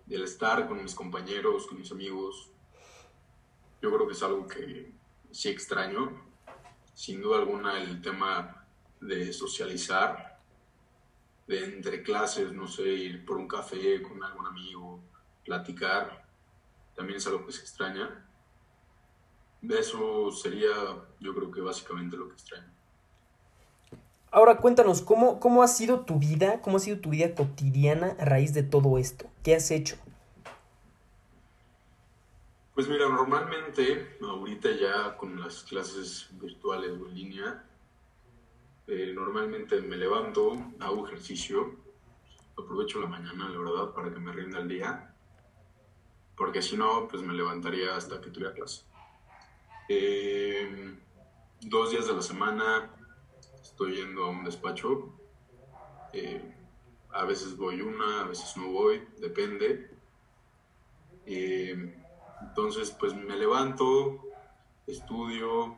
el 0.10 0.22
estar 0.22 0.67
con 0.67 0.84
mis 0.84 0.94
compañeros, 0.94 1.65
con 1.65 1.79
mis 1.79 1.94
amigos, 1.94 2.51
yo 3.82 3.89
creo 3.96 4.05
que 4.05 4.13
es 4.13 4.22
algo 4.22 4.46
que 4.46 4.91
sí 5.32 5.48
extraño. 5.48 6.25
Sin 6.94 7.22
duda 7.22 7.39
alguna 7.39 7.82
el 7.82 8.01
tema 8.01 8.65
de 9.08 9.32
socializar, 9.34 10.40
de 11.48 11.64
entre 11.64 12.02
clases, 12.04 12.52
no 12.52 12.68
sé, 12.68 12.84
ir 12.84 13.26
por 13.26 13.38
un 13.38 13.48
café 13.48 14.02
con 14.02 14.24
algún 14.24 14.48
amigo, 14.48 15.00
platicar, 15.44 16.26
también 16.96 17.18
es 17.18 17.28
algo 17.28 17.46
que 17.46 17.52
se 17.52 17.62
extraña. 17.62 18.26
Eso 19.62 20.32
sería, 20.32 20.74
yo 21.20 21.34
creo 21.36 21.52
que 21.52 21.62
básicamente 21.62 22.18
lo 22.18 22.28
que 22.28 22.36
extraño. 22.36 22.72
Ahora 24.32 24.58
cuéntanos, 24.58 25.02
¿cómo, 25.02 25.40
¿cómo 25.40 25.64
ha 25.64 25.68
sido 25.68 26.02
tu 26.02 26.20
vida? 26.20 26.62
¿Cómo 26.62 26.78
ha 26.78 26.80
sido 26.80 27.00
tu 27.00 27.10
vida 27.10 27.34
cotidiana 27.34 28.16
a 28.20 28.26
raíz 28.26 28.54
de 28.54 28.64
todo 28.64 28.98
esto? 28.98 29.26
¿Qué 29.44 29.56
has 29.56 29.72
hecho? 29.72 29.96
Pues 32.74 32.90
mira, 32.90 33.08
normalmente, 33.08 34.18
ahorita 34.22 34.70
ya 34.72 35.16
con 35.16 35.40
las 35.40 35.64
clases 35.64 36.27
virtuales 36.34 36.92
o 36.92 37.08
en 37.08 37.16
línea, 37.16 37.64
eh, 38.88 39.12
normalmente 39.14 39.82
me 39.82 39.98
levanto, 39.98 40.58
hago 40.80 41.08
ejercicio, 41.08 41.76
aprovecho 42.58 43.00
la 43.02 43.08
mañana, 43.08 43.50
la 43.50 43.58
verdad, 43.58 43.94
para 43.94 44.14
que 44.14 44.20
me 44.20 44.32
rinda 44.32 44.60
el 44.60 44.68
día, 44.68 45.16
porque 46.38 46.62
si 46.62 46.78
no, 46.78 47.08
pues 47.08 47.24
me 47.24 47.34
levantaría 47.34 47.96
hasta 47.96 48.22
que 48.22 48.30
tuviera 48.30 48.54
clase. 48.54 48.86
Eh, 49.90 50.98
dos 51.62 51.92
días 51.92 52.08
de 52.08 52.14
la 52.14 52.22
semana 52.22 52.92
estoy 53.62 53.96
yendo 53.96 54.26
a 54.26 54.30
un 54.30 54.44
despacho, 54.44 55.14
eh, 56.14 56.56
a 57.12 57.26
veces 57.26 57.58
voy 57.58 57.82
una, 57.82 58.22
a 58.22 58.28
veces 58.28 58.56
no 58.58 58.72
voy, 58.72 59.04
depende. 59.20 59.90
Entonces, 61.26 62.92
pues 62.92 63.16
me 63.16 63.36
levanto, 63.36 64.22
estudio, 64.86 65.76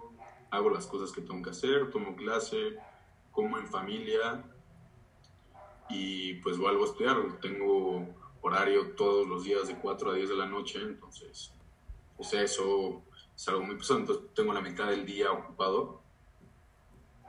hago 0.51 0.69
las 0.69 0.87
cosas 0.87 1.11
que 1.11 1.21
tengo 1.21 1.41
que 1.41 1.51
hacer, 1.51 1.89
tomo 1.89 2.15
clase, 2.15 2.77
como 3.37 3.59
en 3.59 3.67
familia 3.67 4.43
y 5.89 6.33
pues 6.41 6.57
vuelvo 6.57 6.81
a 6.81 6.87
estudiar. 6.87 7.17
Tengo 7.39 8.03
horario 8.41 8.95
todos 8.95 9.27
los 9.27 9.43
días 9.43 9.67
de 9.67 9.75
4 9.75 10.09
a 10.09 10.13
10 10.15 10.29
de 10.29 10.35
la 10.35 10.47
noche, 10.47 10.79
entonces, 10.81 11.53
pues 12.15 12.33
eso 12.33 13.03
es 13.35 13.47
algo 13.47 13.61
muy 13.61 13.75
pesado. 13.75 13.99
Entonces, 13.99 14.25
tengo 14.33 14.53
la 14.53 14.61
mitad 14.61 14.87
del 14.87 15.05
día 15.05 15.31
ocupado. 15.31 16.01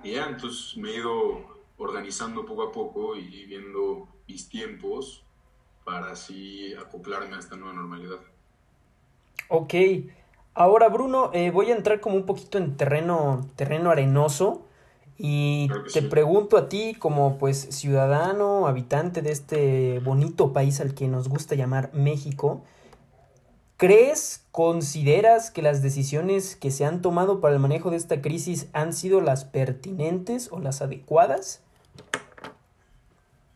Y 0.03 0.13
ya, 0.13 0.29
entonces 0.29 0.79
me 0.79 0.93
he 0.93 0.97
ido 0.97 1.45
organizando 1.77 2.47
poco 2.47 2.63
a 2.63 2.73
poco 2.73 3.15
y 3.15 3.45
viendo 3.45 4.09
mis 4.27 4.49
tiempos 4.49 5.23
para 5.85 6.13
así 6.13 6.73
acoplarme 6.73 7.37
a 7.37 7.39
esta 7.39 7.55
nueva 7.55 7.75
normalidad. 7.75 8.21
Ok. 9.49 9.75
Ahora, 10.55 10.89
Bruno, 10.89 11.33
eh, 11.35 11.51
voy 11.51 11.71
a 11.71 11.77
entrar 11.77 12.01
como 12.01 12.17
un 12.17 12.25
poquito 12.25 12.57
en 12.57 12.79
terreno, 12.79 13.47
terreno 13.57 13.91
arenoso. 13.91 14.68
Y 15.19 15.69
te 15.93 16.03
pregunto 16.03 16.57
a 16.57 16.69
ti, 16.69 16.95
como 16.97 17.39
pues 17.39 17.59
ciudadano, 17.71 18.69
habitante 18.69 19.21
de 19.21 19.33
este 19.33 19.99
bonito 19.99 20.53
país 20.53 20.81
al 20.81 20.95
que 20.95 21.09
nos 21.09 21.29
gusta 21.29 21.57
llamar 21.57 21.91
México, 21.93 22.63
¿crees, 23.77 24.47
consideras 24.53 25.51
que 25.51 25.61
las 25.61 25.83
decisiones 25.83 26.55
que 26.55 26.71
se 26.71 26.85
han 26.85 27.03
tomado 27.03 27.41
para 27.41 27.55
el 27.55 27.61
manejo 27.61 27.91
de 27.91 27.97
esta 27.97 28.23
crisis 28.23 28.69
han 28.73 28.93
sido 28.93 29.21
las 29.21 29.45
pertinentes 29.45 30.53
o 30.53 30.61
las 30.61 30.83
adecuadas? 30.83 31.63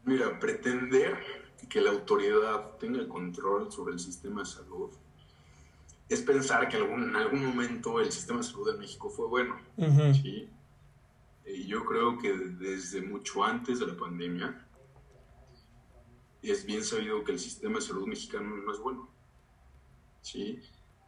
Mira, 0.04 0.40
pretender 0.40 1.16
que 1.68 1.80
la 1.80 1.90
autoridad 1.90 2.72
tenga 2.80 3.06
control 3.08 3.70
sobre 3.70 3.92
el 3.92 4.00
sistema 4.00 4.40
de 4.42 4.46
salud 4.46 4.90
es 6.08 6.20
pensar 6.20 6.68
que 6.68 6.76
algún, 6.76 7.04
en 7.04 7.16
algún 7.16 7.46
momento 7.46 8.00
el 8.00 8.12
sistema 8.12 8.40
de 8.40 8.44
salud 8.44 8.72
de 8.72 8.78
México 8.78 9.08
fue 9.08 9.26
bueno. 9.26 9.56
¿sí? 10.12 10.48
Y 11.46 11.66
yo 11.66 11.84
creo 11.84 12.18
que 12.18 12.32
desde 12.32 13.02
mucho 13.02 13.44
antes 13.44 13.80
de 13.80 13.86
la 13.86 13.96
pandemia 13.96 14.68
es 16.42 16.64
bien 16.64 16.84
sabido 16.84 17.22
que 17.24 17.32
el 17.32 17.38
sistema 17.38 17.76
de 17.76 17.82
salud 17.82 18.06
mexicano 18.06 18.56
no 18.56 18.72
es 18.72 18.78
bueno. 18.78 19.08
¿sí? 20.20 20.60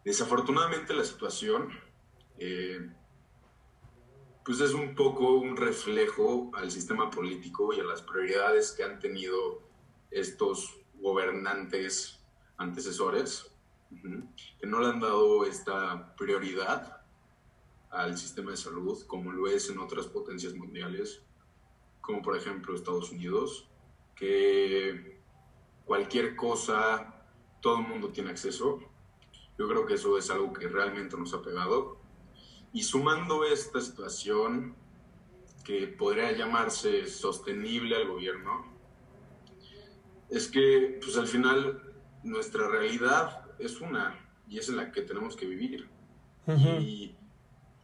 Desafortunadamente 0.04 0.94
la 0.94 1.04
situación 1.04 1.70
eh, 2.38 2.90
pues 4.44 4.60
es 4.60 4.74
un 4.74 4.94
poco 4.94 5.34
un 5.34 5.56
reflejo 5.56 6.50
al 6.54 6.70
sistema 6.70 7.10
político 7.10 7.72
y 7.72 7.80
a 7.80 7.84
las 7.84 8.02
prioridades 8.02 8.72
que 8.72 8.84
han 8.84 8.98
tenido 8.98 9.62
estos 10.10 10.76
gobernantes 11.00 12.20
antecesores 12.58 13.50
que 14.58 14.66
no 14.66 14.80
le 14.80 14.88
han 14.88 15.00
dado 15.00 15.44
esta 15.44 16.14
prioridad 16.16 17.03
al 17.94 18.18
sistema 18.18 18.50
de 18.50 18.57
salud 18.57 19.02
como 19.07 19.33
lo 19.33 19.48
es 19.48 19.70
en 19.70 19.78
otras 19.78 20.07
potencias 20.07 20.54
mundiales, 20.54 21.22
como 22.00 22.22
por 22.22 22.37
ejemplo 22.37 22.74
Estados 22.74 23.11
Unidos, 23.12 23.68
que 24.14 25.20
cualquier 25.85 26.37
cosa, 26.37 27.26
todo 27.61 27.80
el 27.80 27.88
mundo 27.88 28.11
tiene 28.11 28.30
acceso. 28.30 28.80
Yo 29.59 29.68
creo 29.68 29.87
que 29.87 29.94
eso 29.94 30.18
es 30.18 30.30
algo 30.30 30.52
que 30.52 30.68
realmente 30.68 31.16
nos 31.16 31.33
ha 31.35 31.42
pegado. 31.42 31.98
Y 32.72 32.83
sumando 32.83 33.44
esta 33.44 33.80
situación 33.80 34.74
que 35.64 35.87
podría 35.87 36.33
llamarse 36.33 37.07
sostenible 37.07 37.96
al 37.96 38.09
gobierno, 38.09 38.66
es 40.28 40.48
que 40.48 40.98
pues 41.02 41.16
al 41.16 41.28
final 41.28 41.94
nuestra 42.22 42.68
realidad 42.68 43.46
es 43.59 43.80
una 43.80 44.20
y 44.48 44.59
es 44.59 44.68
en 44.68 44.76
la 44.76 44.90
que 44.90 45.02
tenemos 45.02 45.37
que 45.37 45.46
vivir. 45.46 45.88
Y 46.46 47.16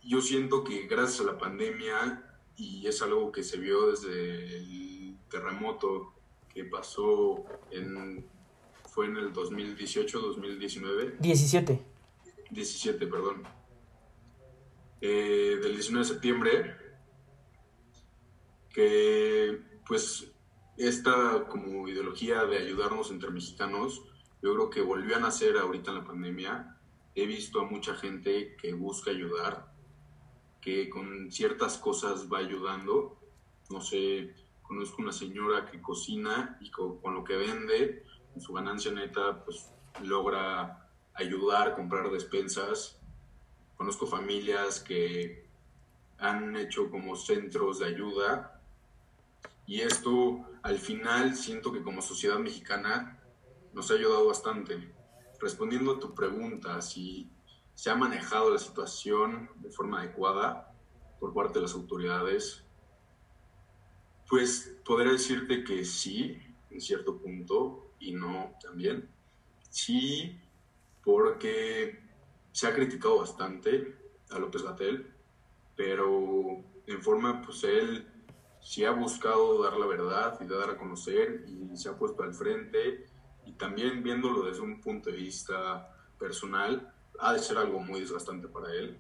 yo 0.03 0.21
siento 0.21 0.65
que 0.65 0.87
gracias 0.87 1.21
a 1.21 1.33
la 1.33 1.39
pandemia, 1.39 2.25
y 2.57 2.87
es 2.87 3.01
algo 3.03 3.33
que 3.33 3.43
se 3.43 3.59
vio 3.59 3.91
desde 3.91 4.57
el 4.57 5.17
terremoto 5.31 6.13
que 6.53 6.65
pasó 6.65 7.45
en, 7.71 8.25
fue 8.89 9.07
en 9.07 9.17
el 9.17 9.33
2018, 9.33 10.21
2019. 10.21 11.17
17. 11.21 11.81
17, 12.51 13.07
perdón. 13.07 13.43
Eh, 15.01 15.59
del 15.63 15.73
19 15.73 16.07
de 16.07 16.13
septiembre, 16.13 16.77
que 18.69 19.61
pues 19.87 20.31
esta 20.77 21.47
como 21.49 21.89
ideología 21.89 22.45
de 22.45 22.59
ayudarnos 22.59 23.11
entre 23.11 23.31
mexicanos 23.31 24.03
yo 24.43 24.55
creo 24.55 24.71
que 24.71 24.81
volvió 24.81 25.17
a 25.17 25.21
nacer 25.21 25.57
ahorita 25.57 25.91
en 25.91 25.99
la 25.99 26.05
pandemia. 26.05 26.77
He 27.15 27.27
visto 27.27 27.61
a 27.61 27.65
mucha 27.65 27.95
gente 27.95 28.57
que 28.57 28.73
busca 28.73 29.11
ayudar, 29.11 29.70
que 30.61 30.91
con 30.91 31.31
ciertas 31.31 31.79
cosas 31.79 32.29
va 32.33 32.39
ayudando, 32.39 33.19
no 33.71 33.81
sé, 33.81 34.35
conozco 34.63 35.03
una 35.03 35.13
señora 35.13 35.71
que 35.71 35.81
cocina 35.81 36.59
y 36.61 36.71
con, 36.71 37.01
lo 37.03 37.25
que 37.25 37.37
vende, 37.37 38.05
con 38.33 38.43
su 38.43 38.53
ganancia 38.53 38.93
neta, 38.93 39.45
pues 39.45 39.71
logra 40.03 40.89
ayudar, 41.15 41.75
comprar 41.75 42.11
despensas. 42.11 42.99
Conozco 43.77 44.07
familias 44.07 44.81
que 44.81 45.49
han 46.19 46.55
hecho 46.57 46.91
como 46.91 47.17
centros 47.17 47.79
de 47.79 47.87
ayuda 47.87 48.61
y 49.67 49.81
esto 49.81 50.45
al 50.63 50.79
final 50.79 51.35
siento 51.35 51.73
que 51.73 51.83
como 51.83 52.03
sociedad 52.03 52.39
mexicana 52.39 53.19
nos 53.73 53.91
ha 53.91 53.95
ayudado 53.95 54.27
bastante. 54.27 54.93
Respondiendo 55.41 55.93
a 55.93 55.99
tu 55.99 56.15
pregunta, 56.15 56.83
si 56.83 57.31
se 57.81 57.89
ha 57.89 57.95
manejado 57.95 58.51
la 58.51 58.59
situación 58.59 59.49
de 59.57 59.71
forma 59.71 60.01
adecuada 60.01 60.71
por 61.19 61.33
parte 61.33 61.55
de 61.55 61.63
las 61.63 61.73
autoridades, 61.73 62.63
pues 64.29 64.77
podría 64.85 65.13
decirte 65.13 65.65
que 65.65 65.83
sí, 65.87 66.39
en 66.69 66.79
cierto 66.79 67.17
punto, 67.17 67.95
y 67.99 68.13
no 68.13 68.53
también. 68.63 69.09
Sí, 69.71 70.39
porque 71.03 72.03
se 72.53 72.67
ha 72.67 72.75
criticado 72.75 73.21
bastante 73.21 73.97
a 74.29 74.39
López 74.39 74.63
Gatel, 74.63 75.15
pero 75.75 76.63
en 76.87 77.01
forma, 77.01 77.41
pues 77.41 77.65
él 77.65 78.07
sí 78.61 78.85
ha 78.85 78.91
buscado 78.91 79.63
dar 79.63 79.79
la 79.79 79.87
verdad 79.87 80.39
y 80.39 80.45
dar 80.45 80.69
a 80.69 80.77
conocer 80.77 81.47
y 81.49 81.75
se 81.79 81.89
ha 81.89 81.97
puesto 81.97 82.25
al 82.25 82.35
frente 82.35 83.07
y 83.47 83.53
también 83.53 84.03
viéndolo 84.03 84.43
desde 84.43 84.61
un 84.61 84.83
punto 84.83 85.09
de 85.09 85.17
vista 85.17 85.97
personal, 86.19 86.93
ha 87.21 87.33
de 87.33 87.39
ser 87.39 87.59
algo 87.59 87.81
muy 87.81 88.01
desgastante 88.01 88.49
para 88.49 88.73
él. 88.73 88.99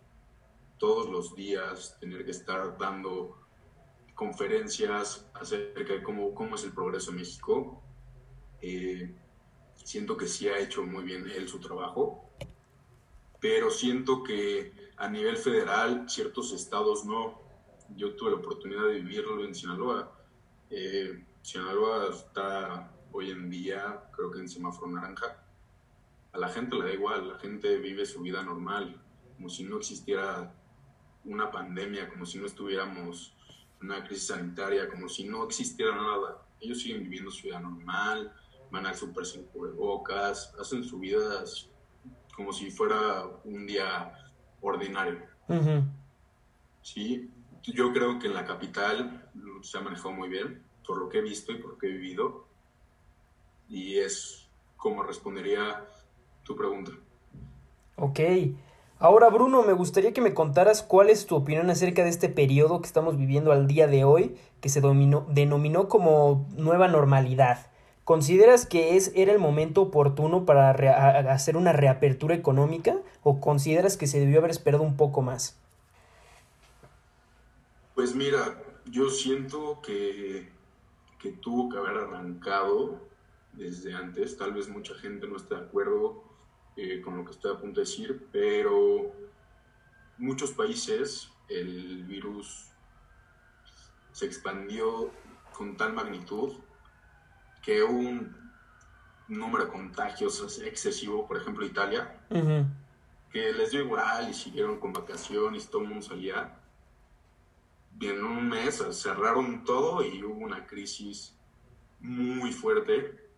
Todos 0.79 1.09
los 1.09 1.35
días 1.35 1.97
tener 2.01 2.25
que 2.25 2.31
estar 2.31 2.77
dando 2.79 3.39
conferencias 4.15 5.27
acerca 5.35 5.95
de 5.95 6.03
cómo, 6.03 6.35
cómo 6.35 6.57
es 6.57 6.65
el 6.65 6.73
progreso 6.73 7.11
en 7.11 7.17
México. 7.17 7.83
Eh, 8.61 9.15
siento 9.75 10.17
que 10.17 10.27
sí 10.27 10.49
ha 10.49 10.59
hecho 10.59 10.83
muy 10.85 11.05
bien 11.05 11.29
él 11.29 11.49
su 11.49 11.59
trabajo, 11.59 12.31
pero 13.41 13.71
siento 13.71 14.23
que 14.23 14.91
a 14.97 15.09
nivel 15.09 15.37
federal 15.37 16.05
ciertos 16.09 16.53
estados 16.53 17.05
no. 17.05 17.41
Yo 17.97 18.15
tuve 18.15 18.33
la 18.33 18.37
oportunidad 18.37 18.85
de 18.85 19.01
vivirlo 19.01 19.43
en 19.45 19.55
Sinaloa. 19.55 20.13
Eh, 20.69 21.25
Sinaloa 21.43 22.11
está 22.11 22.93
hoy 23.13 23.31
en 23.31 23.51
día, 23.51 24.11
creo 24.15 24.31
que 24.31 24.41
en 24.41 24.49
semáforo 24.49 24.91
naranja. 24.91 25.43
A 26.33 26.39
la 26.39 26.49
gente 26.49 26.77
le 26.77 26.85
da 26.85 26.93
igual, 26.93 27.29
la 27.29 27.39
gente 27.39 27.79
vive 27.79 28.07
su 28.07 28.21
vida 28.21 28.43
normal, 28.43 29.01
como 29.37 29.49
si 29.49 29.65
no 29.65 29.79
existiera 29.79 30.55
una 31.25 31.51
pandemia, 31.51 32.09
como 32.09 32.25
si 32.25 32.39
no 32.39 32.47
estuviéramos 32.47 33.35
en 33.81 33.91
una 33.91 34.05
crisis 34.05 34.29
sanitaria, 34.29 34.89
como 34.89 35.09
si 35.09 35.25
no 35.25 35.45
existiera 35.45 35.95
nada. 35.95 36.47
Ellos 36.61 36.81
siguen 36.81 37.03
viviendo 37.03 37.31
su 37.31 37.49
vida 37.49 37.59
normal, 37.59 38.33
van 38.71 38.87
al 38.87 38.95
súper 38.95 39.27
sin 39.27 39.45
cubrebocas, 39.45 40.55
hacen 40.61 40.85
su 40.85 40.99
vida 40.99 41.45
como 42.35 42.53
si 42.53 42.71
fuera 42.71 43.27
un 43.45 43.67
día 43.67 44.13
ordinario. 44.61 45.27
Sí, 46.83 47.31
yo 47.63 47.93
creo 47.93 48.19
que 48.19 48.29
en 48.29 48.35
la 48.35 48.45
capital 48.45 49.31
se 49.63 49.79
ha 49.79 49.81
manejado 49.81 50.13
muy 50.13 50.29
bien, 50.29 50.63
por 50.87 50.99
lo 50.99 51.09
que 51.09 51.19
he 51.19 51.23
visto 51.23 51.53
y 51.53 51.57
por 51.57 51.73
lo 51.73 51.79
que 51.79 51.87
he 51.89 51.91
vivido 51.91 52.51
y 53.71 53.99
es 53.99 54.49
como 54.77 55.03
respondería 55.03 55.87
tu 56.51 56.57
pregunta. 56.57 56.91
Ok. 57.95 58.19
Ahora, 58.99 59.31
Bruno, 59.31 59.63
me 59.63 59.73
gustaría 59.73 60.13
que 60.13 60.21
me 60.21 60.35
contaras 60.35 60.83
cuál 60.83 61.09
es 61.09 61.25
tu 61.25 61.37
opinión 61.37 61.71
acerca 61.71 62.03
de 62.03 62.11
este 62.11 62.29
periodo 62.29 62.81
que 62.81 62.87
estamos 62.87 63.17
viviendo 63.17 63.53
al 63.53 63.69
día 63.69 63.87
de 63.87 64.03
hoy, 64.03 64.35
que 64.61 64.69
se 64.69 64.81
dominó, 64.81 65.25
denominó 65.31 65.89
como 65.89 66.49
nueva 66.57 66.89
normalidad. 66.89 67.71
¿Consideras 68.03 68.67
que 68.67 68.97
es, 68.97 69.13
era 69.15 69.33
el 69.33 69.39
momento 69.39 69.83
oportuno 69.83 70.45
para 70.45 70.71
hacer 71.33 71.57
una 71.57 71.73
reapertura 71.73 72.35
económica 72.35 72.97
o 73.23 73.41
consideras 73.41 73.97
que 73.97 74.09
se 74.09 74.19
debió 74.19 74.41
haber 74.41 74.51
esperado 74.51 74.83
un 74.83 74.97
poco 74.97 75.23
más? 75.23 75.57
Pues 77.95 78.17
mira, 78.17 78.61
yo 78.87 79.09
siento 79.09 79.81
que, 79.83 80.49
que 81.21 81.31
tuvo 81.31 81.69
que 81.69 81.79
haber 81.79 81.97
arrancado 81.97 82.99
desde 83.53 83.95
antes. 83.95 84.37
Tal 84.37 84.53
vez 84.53 84.69
mucha 84.69 84.95
gente 84.95 85.29
no 85.29 85.37
esté 85.37 85.55
de 85.55 85.61
acuerdo 85.61 86.30
eh, 86.77 87.01
con 87.01 87.17
lo 87.17 87.25
que 87.25 87.33
estoy 87.33 87.53
a 87.53 87.59
punto 87.59 87.81
de 87.81 87.87
decir, 87.87 88.29
pero 88.33 89.13
muchos 90.19 90.53
países 90.53 91.31
el 91.49 92.05
virus 92.05 92.69
se 94.13 94.27
expandió 94.27 95.11
con 95.53 95.77
tal 95.77 95.93
magnitud 95.93 96.55
que 97.63 97.83
un 97.83 98.37
número 99.29 99.65
de 99.65 99.71
contagios 99.71 100.61
excesivo, 100.63 101.27
por 101.27 101.37
ejemplo 101.37 101.65
Italia, 101.65 102.21
que 103.31 103.53
les 103.53 103.71
dio 103.71 103.83
igual 103.83 104.29
y 104.29 104.35
siguieron 104.35 104.79
con 104.81 104.93
vacaciones, 104.93 105.69
todo 105.71 105.83
el 105.83 105.89
mundo 105.89 106.05
salía. 106.05 106.57
Y 108.01 108.07
en 108.07 108.25
un 108.25 108.49
mes 108.49 108.83
cerraron 108.93 109.65
todo 109.65 110.03
y 110.05 110.23
hubo 110.25 110.45
una 110.45 110.67
crisis 110.67 111.37
muy 112.01 112.53
fuerte 112.53 113.30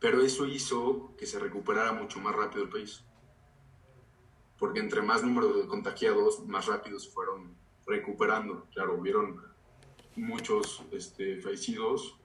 pero 0.00 0.22
eso 0.22 0.46
hizo 0.46 1.14
que 1.16 1.26
se 1.26 1.38
recuperara 1.38 1.92
mucho 1.92 2.20
más 2.20 2.34
rápido 2.34 2.64
el 2.64 2.70
país. 2.70 3.04
Porque 4.58 4.80
entre 4.80 5.02
más 5.02 5.22
número 5.22 5.52
de 5.52 5.66
contagiados, 5.66 6.46
más 6.46 6.66
rápido 6.66 6.98
se 6.98 7.10
fueron 7.10 7.56
recuperando. 7.86 8.66
Claro, 8.72 8.94
hubieron 8.94 9.42
muchos 10.16 10.82
este, 10.92 11.40
fallecidos, 11.40 12.16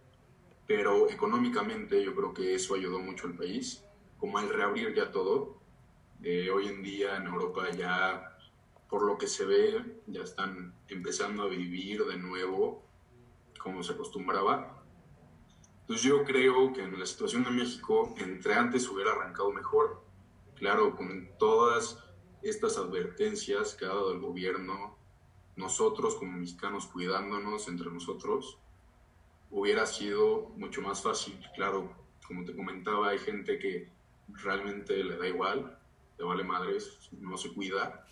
pero 0.68 1.10
económicamente 1.10 2.04
yo 2.04 2.16
creo 2.16 2.34
que 2.34 2.56
eso 2.56 2.76
ayudó 2.76 3.00
mucho 3.00 3.28
al 3.28 3.36
país. 3.36 3.84
Como 4.18 4.38
al 4.38 4.50
reabrir 4.50 4.94
ya 4.94 5.12
todo, 5.12 5.60
eh, 6.24 6.50
hoy 6.50 6.68
en 6.68 6.84
día 6.84 7.16
en 7.16 7.28
Europa 7.28 7.70
ya, 7.72 8.38
por 8.90 9.04
lo 9.04 9.18
que 9.18 9.28
se 9.28 9.46
ve, 9.46 10.02
ya 10.08 10.22
están 10.22 10.74
empezando 10.90 11.44
a 11.44 11.48
vivir 11.48 12.04
de 12.06 12.18
nuevo 12.18 12.84
como 13.60 13.84
se 13.84 13.94
acostumbraba 13.94 14.79
entonces 15.90 16.08
yo 16.08 16.24
creo 16.24 16.72
que 16.72 16.84
en 16.84 17.00
la 17.00 17.06
situación 17.08 17.44
de 17.44 17.50
México, 17.50 18.14
entre 18.20 18.54
antes 18.54 18.88
hubiera 18.90 19.12
arrancado 19.12 19.52
mejor. 19.52 20.04
Claro, 20.54 20.96
con 20.96 21.32
todas 21.40 21.98
estas 22.44 22.78
advertencias 22.78 23.74
que 23.74 23.86
ha 23.86 23.88
dado 23.88 24.12
el 24.12 24.20
gobierno, 24.20 24.96
nosotros 25.56 26.14
como 26.14 26.38
mexicanos 26.38 26.86
cuidándonos 26.86 27.68
entre 27.68 27.90
nosotros, 27.90 28.60
hubiera 29.50 29.88
sido 29.88 30.52
mucho 30.58 30.84
más 30.84 31.02
fácil. 31.02 31.44
Claro, 31.56 31.92
como 32.28 32.46
te 32.46 32.56
comentaba, 32.56 33.10
hay 33.10 33.18
gente 33.18 33.58
que 33.58 33.90
realmente 34.28 35.04
le 35.04 35.18
da 35.18 35.28
igual, 35.28 35.76
le 36.20 36.24
vale 36.24 36.44
madres, 36.44 37.10
no 37.14 37.36
se 37.36 37.52
cuida. 37.52 38.06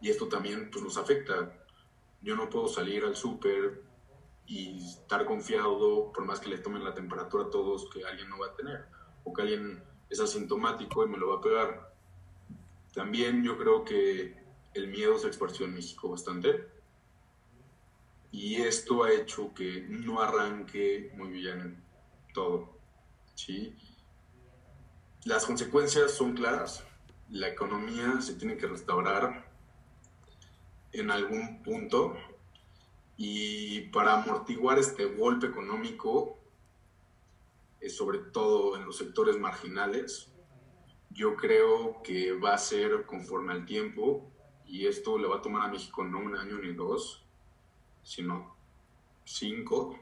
Y 0.00 0.08
esto 0.08 0.28
también 0.28 0.70
pues, 0.70 0.82
nos 0.82 0.96
afecta. 0.96 1.62
Yo 2.22 2.36
no 2.36 2.48
puedo 2.48 2.68
salir 2.68 3.04
al 3.04 3.16
súper 3.16 3.85
y 4.46 4.84
estar 4.84 5.24
confiado, 5.24 6.12
por 6.12 6.24
más 6.24 6.40
que 6.40 6.48
le 6.48 6.58
tomen 6.58 6.84
la 6.84 6.94
temperatura 6.94 7.44
a 7.44 7.50
todos, 7.50 7.88
que 7.90 8.04
alguien 8.04 8.28
no 8.28 8.38
va 8.38 8.46
a 8.46 8.54
tener, 8.54 8.86
o 9.24 9.32
que 9.32 9.42
alguien 9.42 9.82
es 10.08 10.20
asintomático 10.20 11.04
y 11.04 11.08
me 11.08 11.18
lo 11.18 11.30
va 11.30 11.36
a 11.36 11.40
pegar. 11.40 11.94
También 12.94 13.42
yo 13.42 13.58
creo 13.58 13.84
que 13.84 14.36
el 14.74 14.88
miedo 14.88 15.18
se 15.18 15.28
esparció 15.28 15.66
en 15.66 15.74
México 15.74 16.10
bastante, 16.10 16.68
y 18.30 18.56
esto 18.56 19.04
ha 19.04 19.12
hecho 19.12 19.52
que 19.54 19.86
no 19.88 20.20
arranque 20.20 21.10
muy 21.16 21.30
bien 21.30 21.82
todo. 22.34 22.76
¿sí? 23.34 23.74
Las 25.24 25.46
consecuencias 25.46 26.12
son 26.12 26.34
claras. 26.34 26.84
La 27.30 27.48
economía 27.48 28.20
se 28.20 28.34
tiene 28.34 28.56
que 28.56 28.66
restaurar 28.66 29.50
en 30.92 31.10
algún 31.10 31.62
punto 31.62 32.14
y 33.16 33.82
para 33.88 34.22
amortiguar 34.22 34.78
este 34.78 35.06
golpe 35.06 35.46
económico, 35.46 36.38
eh, 37.80 37.88
sobre 37.88 38.18
todo 38.18 38.76
en 38.76 38.84
los 38.84 38.98
sectores 38.98 39.38
marginales, 39.38 40.32
yo 41.10 41.34
creo 41.34 42.02
que 42.02 42.32
va 42.32 42.54
a 42.54 42.58
ser 42.58 43.06
conforme 43.06 43.52
al 43.52 43.64
tiempo 43.64 44.30
y 44.66 44.86
esto 44.86 45.16
le 45.18 45.28
va 45.28 45.36
a 45.36 45.42
tomar 45.42 45.62
a 45.62 45.72
México 45.72 46.04
no 46.04 46.18
un 46.18 46.36
año 46.36 46.58
ni 46.58 46.74
dos, 46.74 47.24
sino 48.02 48.54
cinco. 49.24 49.98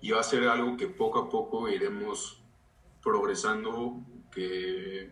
Y 0.00 0.10
va 0.10 0.20
a 0.20 0.24
ser 0.24 0.46
algo 0.46 0.76
que 0.76 0.88
poco 0.88 1.20
a 1.20 1.28
poco 1.30 1.68
iremos 1.68 2.42
progresando, 3.02 4.00
que, 4.30 5.10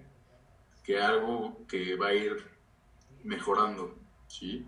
que 0.84 1.00
algo 1.00 1.66
que 1.66 1.96
va 1.96 2.08
a 2.08 2.14
ir 2.14 2.36
mejorando, 3.24 3.96
¿sí? 4.28 4.66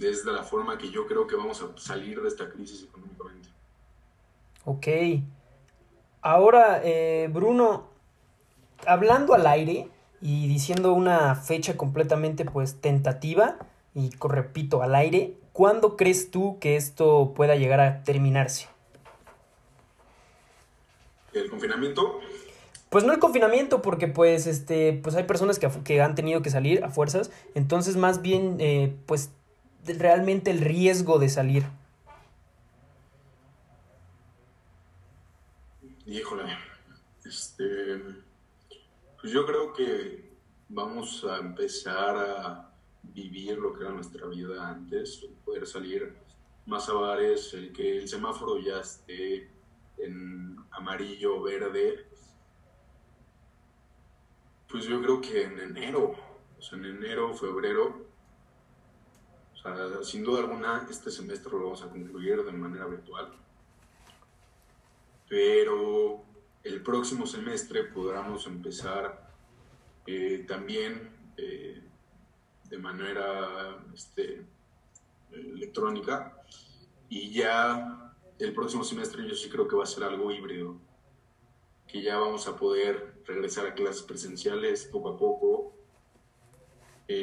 Desde 0.00 0.32
la 0.32 0.42
forma 0.42 0.78
que 0.78 0.90
yo 0.90 1.06
creo 1.06 1.26
que 1.26 1.36
vamos 1.36 1.62
a 1.62 1.78
salir 1.78 2.20
de 2.22 2.28
esta 2.28 2.48
crisis 2.48 2.84
económicamente. 2.84 3.50
Ok. 4.64 4.86
Ahora, 6.22 6.80
eh, 6.82 7.28
Bruno, 7.30 7.88
hablando 8.86 9.34
al 9.34 9.46
aire 9.46 9.88
y 10.22 10.48
diciendo 10.48 10.94
una 10.94 11.34
fecha 11.34 11.76
completamente 11.76 12.46
pues 12.46 12.80
tentativa, 12.80 13.58
y 13.94 14.10
repito, 14.20 14.82
al 14.82 14.94
aire, 14.94 15.34
¿cuándo 15.52 15.96
crees 15.96 16.30
tú 16.30 16.58
que 16.60 16.76
esto 16.76 17.32
pueda 17.36 17.56
llegar 17.56 17.80
a 17.80 18.02
terminarse? 18.02 18.68
¿El 21.34 21.50
confinamiento? 21.50 22.20
Pues 22.88 23.04
no 23.04 23.12
el 23.12 23.18
confinamiento, 23.18 23.82
porque 23.82 24.08
pues 24.08 24.46
este, 24.46 24.94
pues 25.02 25.14
hay 25.14 25.24
personas 25.24 25.58
que, 25.58 25.68
que 25.84 26.00
han 26.00 26.14
tenido 26.14 26.42
que 26.42 26.50
salir 26.50 26.82
a 26.84 26.88
fuerzas, 26.88 27.30
entonces 27.54 27.96
más 27.96 28.20
bien, 28.22 28.56
eh, 28.58 28.96
pues 29.06 29.30
realmente 29.86 30.50
el 30.50 30.60
riesgo 30.60 31.18
de 31.18 31.28
salir. 31.28 31.64
Híjole, 36.06 36.44
este, 37.24 38.02
pues 39.20 39.32
yo 39.32 39.46
creo 39.46 39.72
que 39.72 40.30
vamos 40.68 41.24
a 41.24 41.38
empezar 41.38 42.16
a 42.16 42.72
vivir 43.02 43.58
lo 43.58 43.72
que 43.72 43.84
era 43.84 43.92
nuestra 43.92 44.26
vida 44.26 44.68
antes, 44.68 45.26
poder 45.44 45.66
salir 45.66 46.14
más 46.66 46.88
a 46.88 46.94
bares, 46.94 47.54
el 47.54 47.72
que 47.72 47.98
el 47.98 48.08
semáforo 48.08 48.58
ya 48.58 48.80
esté 48.80 49.50
en 49.98 50.56
amarillo 50.70 51.42
verde, 51.42 52.06
pues 54.68 54.84
yo 54.84 55.00
creo 55.02 55.20
que 55.20 55.42
en 55.42 55.58
enero, 55.58 56.12
o 56.12 56.74
en 56.74 56.84
enero, 56.84 57.34
febrero, 57.34 58.09
sin 60.02 60.24
duda 60.24 60.40
alguna 60.40 60.86
este 60.90 61.10
semestre 61.10 61.52
lo 61.52 61.64
vamos 61.64 61.82
a 61.82 61.88
concluir 61.88 62.42
de 62.44 62.52
manera 62.52 62.86
virtual, 62.86 63.32
pero 65.28 66.22
el 66.64 66.82
próximo 66.82 67.26
semestre 67.26 67.84
podremos 67.84 68.46
empezar 68.46 69.30
eh, 70.06 70.44
también 70.48 71.10
eh, 71.36 71.82
de 72.68 72.78
manera 72.78 73.78
este, 73.94 74.44
electrónica 75.32 76.36
y 77.08 77.30
ya 77.32 78.14
el 78.38 78.54
próximo 78.54 78.84
semestre 78.84 79.28
yo 79.28 79.34
sí 79.34 79.50
creo 79.50 79.68
que 79.68 79.76
va 79.76 79.84
a 79.84 79.86
ser 79.86 80.04
algo 80.04 80.30
híbrido, 80.30 80.76
que 81.86 82.02
ya 82.02 82.18
vamos 82.18 82.46
a 82.46 82.56
poder 82.56 83.20
regresar 83.26 83.66
a 83.66 83.74
clases 83.74 84.02
presenciales 84.02 84.86
poco 84.86 85.10
a 85.10 85.18
poco. 85.18 85.74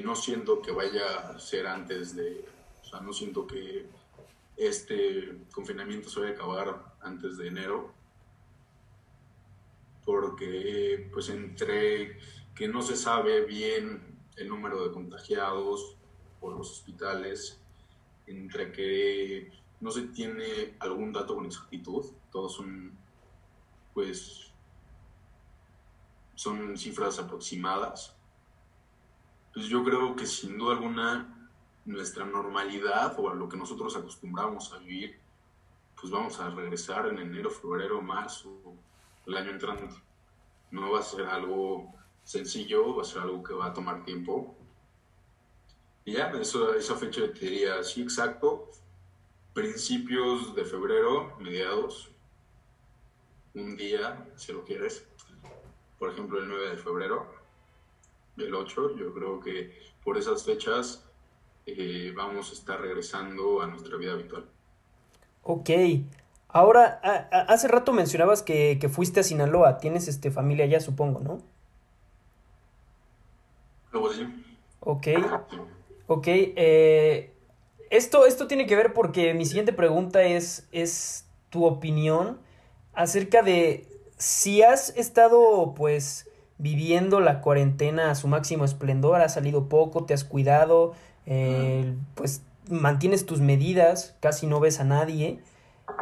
No 0.03 0.15
siento 0.15 0.61
que 0.61 0.71
vaya 0.71 1.29
a 1.29 1.39
ser 1.39 1.65
antes 1.65 2.13
de, 2.13 2.45
o 2.81 2.85
sea, 2.85 2.99
no 2.99 3.13
siento 3.13 3.47
que 3.47 3.87
este 4.57 5.45
confinamiento 5.53 6.09
se 6.09 6.19
vaya 6.19 6.31
a 6.31 6.35
acabar 6.35 6.95
antes 7.01 7.37
de 7.37 7.47
enero, 7.47 7.93
porque 10.03 11.09
pues 11.13 11.29
entre 11.29 12.19
que 12.53 12.67
no 12.67 12.81
se 12.81 12.97
sabe 12.97 13.45
bien 13.45 14.17
el 14.35 14.49
número 14.49 14.83
de 14.83 14.91
contagiados 14.91 15.95
por 16.41 16.57
los 16.57 16.69
hospitales, 16.71 17.57
entre 18.25 18.73
que 18.73 19.51
no 19.79 19.91
se 19.91 20.07
tiene 20.07 20.75
algún 20.79 21.13
dato 21.13 21.35
con 21.35 21.45
exactitud, 21.45 22.05
todos 22.29 22.55
son, 22.55 22.91
pues, 23.93 24.51
son 26.35 26.77
cifras 26.77 27.19
aproximadas. 27.19 28.16
Pues 29.57 29.69
yo 29.69 29.83
creo 29.83 30.15
que 30.15 30.27
sin 30.27 30.55
duda 30.55 30.75
alguna 30.75 31.49
nuestra 31.83 32.23
normalidad 32.23 33.15
o 33.17 33.27
a 33.27 33.33
lo 33.33 33.49
que 33.49 33.57
nosotros 33.57 33.97
acostumbramos 33.97 34.71
a 34.71 34.77
vivir, 34.77 35.19
pues 35.99 36.11
vamos 36.11 36.39
a 36.39 36.51
regresar 36.51 37.07
en 37.07 37.17
enero, 37.17 37.49
febrero, 37.49 37.99
marzo, 37.99 38.55
el 39.25 39.35
año 39.35 39.49
entrante. 39.49 39.89
No 40.69 40.91
va 40.91 40.99
a 40.99 41.01
ser 41.01 41.25
algo 41.25 41.91
sencillo, 42.23 42.97
va 42.97 43.01
a 43.01 43.05
ser 43.05 43.23
algo 43.23 43.41
que 43.41 43.55
va 43.55 43.65
a 43.65 43.73
tomar 43.73 44.05
tiempo. 44.05 44.55
Y 46.05 46.11
ya, 46.11 46.29
eso, 46.39 46.75
esa 46.75 46.93
fecha 46.93 47.21
te 47.33 47.39
diría 47.39 47.79
así 47.79 48.03
exacto, 48.03 48.69
principios 49.55 50.53
de 50.53 50.65
febrero, 50.65 51.35
mediados, 51.39 52.11
un 53.55 53.75
día, 53.75 54.23
si 54.35 54.53
lo 54.53 54.63
quieres, 54.63 55.07
por 55.97 56.11
ejemplo 56.11 56.37
el 56.37 56.47
9 56.47 56.69
de 56.69 56.77
febrero, 56.77 57.36
el 58.37 58.53
8, 58.53 58.95
yo 58.97 59.13
creo 59.13 59.39
que 59.39 59.71
por 60.03 60.17
esas 60.17 60.43
fechas 60.43 61.05
eh, 61.65 62.13
vamos 62.15 62.49
a 62.51 62.53
estar 62.53 62.79
regresando 62.79 63.61
a 63.61 63.67
nuestra 63.67 63.97
vida 63.97 64.13
habitual. 64.13 64.45
Ok, 65.43 65.69
ahora, 66.49 66.99
hace 67.47 67.67
rato 67.67 67.93
mencionabas 67.93 68.41
que, 68.43 68.77
que, 68.79 68.89
fuiste 68.89 69.21
a 69.21 69.23
Sinaloa, 69.23 69.77
tienes 69.77 70.07
este, 70.07 70.31
familia 70.31 70.65
allá, 70.65 70.79
supongo, 70.79 71.19
¿no? 71.21 71.41
Ok. 74.81 75.07
Ok. 76.07 76.27
Eh, 76.27 77.33
esto, 77.89 78.25
esto 78.25 78.47
tiene 78.47 78.67
que 78.67 78.75
ver 78.75 78.93
porque 78.93 79.33
mi 79.33 79.45
siguiente 79.45 79.73
pregunta 79.73 80.23
es, 80.23 80.67
es 80.71 81.25
tu 81.49 81.65
opinión 81.65 82.39
acerca 82.93 83.41
de 83.41 83.87
si 84.17 84.61
has 84.61 84.95
estado 84.97 85.73
pues 85.75 86.26
viviendo 86.57 87.19
la 87.19 87.41
cuarentena 87.41 88.11
a 88.11 88.15
su 88.15 88.27
máximo 88.27 88.65
esplendor, 88.65 89.21
has 89.21 89.33
salido 89.33 89.69
poco, 89.69 90.05
te 90.05 90.13
has 90.13 90.23
cuidado, 90.23 90.93
eh, 91.25 91.93
pues 92.15 92.41
mantienes 92.69 93.25
tus 93.25 93.39
medidas, 93.39 94.15
casi 94.19 94.47
no 94.47 94.59
ves 94.59 94.79
a 94.79 94.83
nadie. 94.83 95.39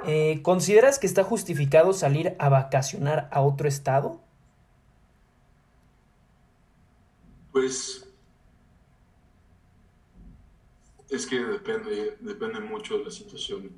Eh, 0.05 0.39
¿Consideras 0.41 0.99
que 0.99 1.07
está 1.07 1.23
justificado 1.23 1.93
salir 1.93 2.35
a 2.39 2.49
vacacionar 2.49 3.29
a 3.31 3.41
otro 3.41 3.67
estado? 3.67 4.19
Pues 7.51 8.05
es 11.09 11.25
que 11.27 11.39
depende, 11.39 12.17
depende 12.19 12.59
mucho 12.59 12.97
de 12.97 13.05
la 13.05 13.11
situación, 13.11 13.71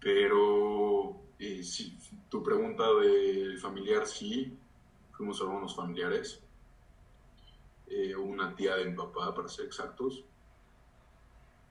pero 0.00 1.20
eh, 1.38 1.62
si, 1.62 1.96
tu 2.28 2.42
pregunta 2.42 2.84
de 3.00 3.56
familiar, 3.58 4.06
sí, 4.06 4.58
fuimos 5.20 5.40
algunos 5.42 5.76
familiares, 5.76 6.40
eh, 7.88 8.16
una 8.16 8.56
tía 8.56 8.74
de 8.76 8.86
mi 8.86 8.96
papá, 8.96 9.34
para 9.34 9.48
ser 9.48 9.66
exactos, 9.66 10.24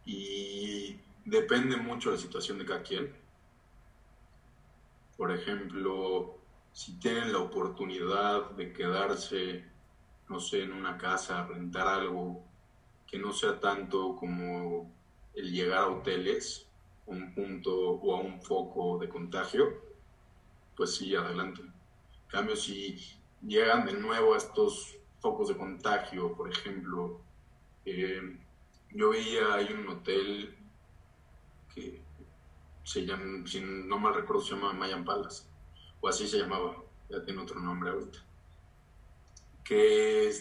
y 0.05 0.99
depende 1.25 1.75
mucho 1.75 2.11
de 2.11 2.17
la 2.17 2.21
situación 2.21 2.59
de 2.59 2.65
cada 2.65 2.83
quien. 2.83 3.11
Por 5.17 5.31
ejemplo, 5.31 6.37
si 6.73 6.99
tienen 6.99 7.33
la 7.33 7.39
oportunidad 7.39 8.51
de 8.51 8.71
quedarse 8.71 9.65
no 10.29 10.39
sé, 10.39 10.61
en 10.61 10.73
una 10.73 10.95
casa, 10.95 11.47
rentar 11.47 11.87
algo 11.87 12.43
que 13.07 13.17
no 13.17 13.33
sea 13.33 13.59
tanto 13.59 14.15
como 14.15 14.93
el 15.33 15.51
llegar 15.51 15.79
a 15.79 15.87
hoteles, 15.87 16.67
un 17.07 17.33
punto 17.33 17.75
o 17.75 18.15
a 18.15 18.19
un 18.19 18.39
foco 18.39 18.99
de 18.99 19.09
contagio, 19.09 19.65
pues 20.75 20.95
sí, 20.95 21.15
adelante. 21.15 21.61
En 21.61 22.27
cambio, 22.27 22.55
si 22.55 23.18
llegan 23.41 23.85
de 23.85 23.93
nuevo 23.93 24.33
a 24.33 24.37
estos 24.37 24.97
focos 25.19 25.49
de 25.49 25.57
contagio, 25.57 26.35
por 26.35 26.49
ejemplo, 26.51 27.21
eh, 27.85 28.37
yo 28.91 29.09
veía, 29.09 29.53
hay 29.53 29.73
un 29.73 29.87
hotel 29.87 30.55
que 31.73 32.01
se 32.83 33.05
llama, 33.05 33.45
si 33.45 33.61
no 33.61 33.99
mal 33.99 34.13
recuerdo, 34.13 34.41
se 34.41 34.55
llama 34.55 34.73
Mayan 34.73 35.05
Palace, 35.05 35.43
o 36.01 36.07
así 36.07 36.27
se 36.27 36.39
llamaba, 36.39 36.75
ya 37.09 37.23
tiene 37.23 37.41
otro 37.41 37.59
nombre 37.59 37.91
ahorita 37.91 38.19
que 39.69 40.31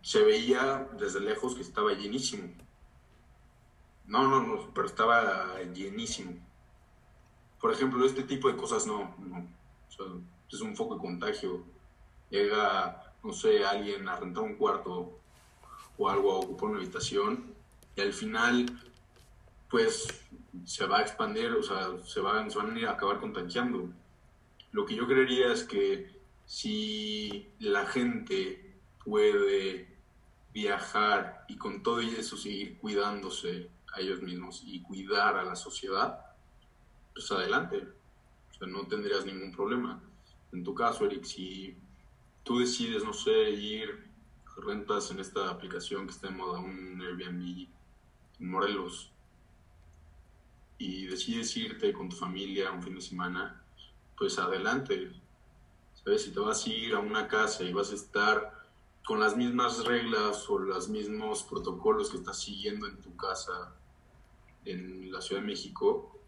se 0.00 0.22
veía 0.22 0.88
desde 0.96 1.18
lejos 1.18 1.56
que 1.56 1.62
estaba 1.62 1.92
llenísimo. 1.92 2.54
No, 4.06 4.28
no, 4.28 4.46
no, 4.46 4.72
pero 4.72 4.86
estaba 4.86 5.60
llenísimo. 5.74 6.34
Por 7.60 7.72
ejemplo, 7.72 8.06
este 8.06 8.22
tipo 8.22 8.46
de 8.46 8.56
cosas 8.56 8.86
no, 8.86 9.16
no. 9.18 9.48
es 10.48 10.60
un 10.60 10.76
foco 10.76 10.94
de 10.94 11.00
contagio. 11.00 11.64
Llega, 12.30 13.14
no 13.22 13.32
sé, 13.32 13.64
alguien 13.64 14.08
a 14.08 14.16
rentar 14.16 14.42
un 14.42 14.56
cuarto 14.56 15.18
o 15.96 16.08
algo 16.08 16.32
a 16.32 16.38
ocupar 16.38 16.70
una 16.70 16.78
habitación 16.78 17.54
y 17.96 18.00
al 18.00 18.12
final, 18.12 18.66
pues, 19.70 20.08
se 20.64 20.86
va 20.86 20.98
a 20.98 21.02
expandir, 21.02 21.52
o 21.52 21.62
sea, 21.62 21.96
se 22.04 22.20
van, 22.20 22.50
se 22.50 22.58
van 22.58 22.74
a 22.74 22.78
ir 22.78 22.86
a 22.86 22.92
acabar 22.92 23.20
contagiando. 23.20 23.88
Lo 24.72 24.84
que 24.84 24.96
yo 24.96 25.06
creería 25.06 25.52
es 25.52 25.64
que 25.64 26.14
si 26.46 27.48
la 27.60 27.86
gente 27.86 28.74
puede 29.04 29.94
viajar 30.52 31.44
y 31.48 31.56
con 31.56 31.82
todo 31.82 32.00
eso 32.00 32.36
seguir 32.36 32.78
cuidándose 32.78 33.68
a 33.92 34.00
ellos 34.00 34.22
mismos 34.22 34.62
y 34.66 34.80
cuidar 34.82 35.36
a 35.36 35.44
la 35.44 35.56
sociedad, 35.56 36.24
pues 37.12 37.30
adelante. 37.30 37.86
No 38.60 38.86
tendrías 38.86 39.26
ningún 39.26 39.52
problema. 39.52 40.00
En 40.52 40.64
tu 40.64 40.74
caso, 40.74 41.04
Eric, 41.04 41.24
si 41.24 41.76
tú 42.44 42.58
decides, 42.58 43.04
no 43.04 43.12
sé, 43.12 43.50
ir, 43.50 44.08
rentas 44.56 45.10
en 45.10 45.18
esta 45.18 45.50
aplicación 45.50 46.06
que 46.06 46.12
está 46.12 46.28
en 46.28 46.36
moda, 46.36 46.60
un 46.60 47.00
Airbnb 47.00 47.66
en 48.38 48.50
Morelos, 48.50 49.10
y 50.78 51.06
decides 51.06 51.56
irte 51.56 51.92
con 51.92 52.08
tu 52.08 52.16
familia 52.16 52.70
un 52.70 52.82
fin 52.82 52.94
de 52.94 53.00
semana, 53.00 53.62
pues 54.16 54.38
adelante. 54.38 55.10
Si 56.18 56.30
te 56.32 56.40
vas 56.40 56.66
a 56.66 56.70
ir 56.70 56.94
a 56.94 56.98
una 56.98 57.26
casa 57.26 57.64
y 57.64 57.72
vas 57.72 57.90
a 57.90 57.94
estar 57.94 58.52
con 59.06 59.20
las 59.20 59.36
mismas 59.36 59.84
reglas 59.84 60.48
o 60.48 60.58
los 60.58 60.88
mismos 60.88 61.42
protocolos 61.44 62.10
que 62.10 62.18
estás 62.18 62.38
siguiendo 62.38 62.86
en 62.86 63.00
tu 63.00 63.16
casa 63.16 63.74
en 64.64 65.10
la 65.10 65.20
Ciudad 65.20 65.40
de 65.40 65.46
México, 65.46 66.18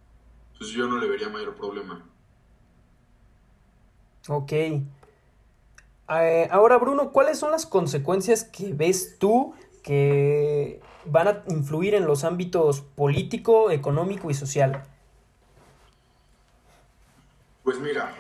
pues 0.57 0.71
yo 0.71 0.87
no 0.87 0.99
le 0.99 1.09
vería 1.09 1.29
mayor 1.29 1.55
problema. 1.55 2.05
Ok. 4.29 4.53
Eh, 6.09 6.49
ahora, 6.51 6.79
Bruno, 6.79 7.11
¿cuáles 7.11 7.39
son 7.39 7.51
las 7.51 7.67
consecuencias 7.67 8.45
que 8.45 8.73
ves 8.73 9.19
tú 9.19 9.55
que 9.83 10.81
van 11.05 11.29
a 11.29 11.45
influir 11.49 11.95
en 11.95 12.07
los 12.07 12.25
ámbitos 12.25 12.81
político, 12.81 13.71
económico 13.71 14.31
y 14.31 14.35
social? 14.35 14.85
Pues 17.65 17.81
mira, 17.81 18.15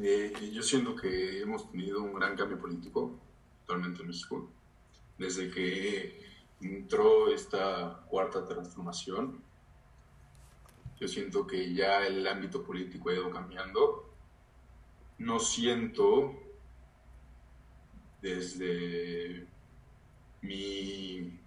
eh, 0.00 0.32
yo 0.52 0.62
siento 0.62 0.96
que 0.96 1.42
hemos 1.42 1.70
tenido 1.70 2.02
un 2.02 2.14
gran 2.14 2.36
cambio 2.36 2.58
político, 2.58 3.12
actualmente 3.60 4.02
en 4.02 4.08
México, 4.08 4.48
desde 5.18 5.50
que 5.50 6.20
entró 6.60 7.32
esta 7.32 8.00
cuarta 8.08 8.44
transformación. 8.44 9.40
Yo 10.98 11.06
siento 11.06 11.46
que 11.46 11.72
ya 11.74 12.04
el 12.04 12.26
ámbito 12.26 12.64
político 12.64 13.10
ha 13.10 13.14
ido 13.14 13.30
cambiando. 13.30 14.08
No 15.18 15.38
siento 15.38 16.34
desde 18.22 19.46
mi 20.40 21.38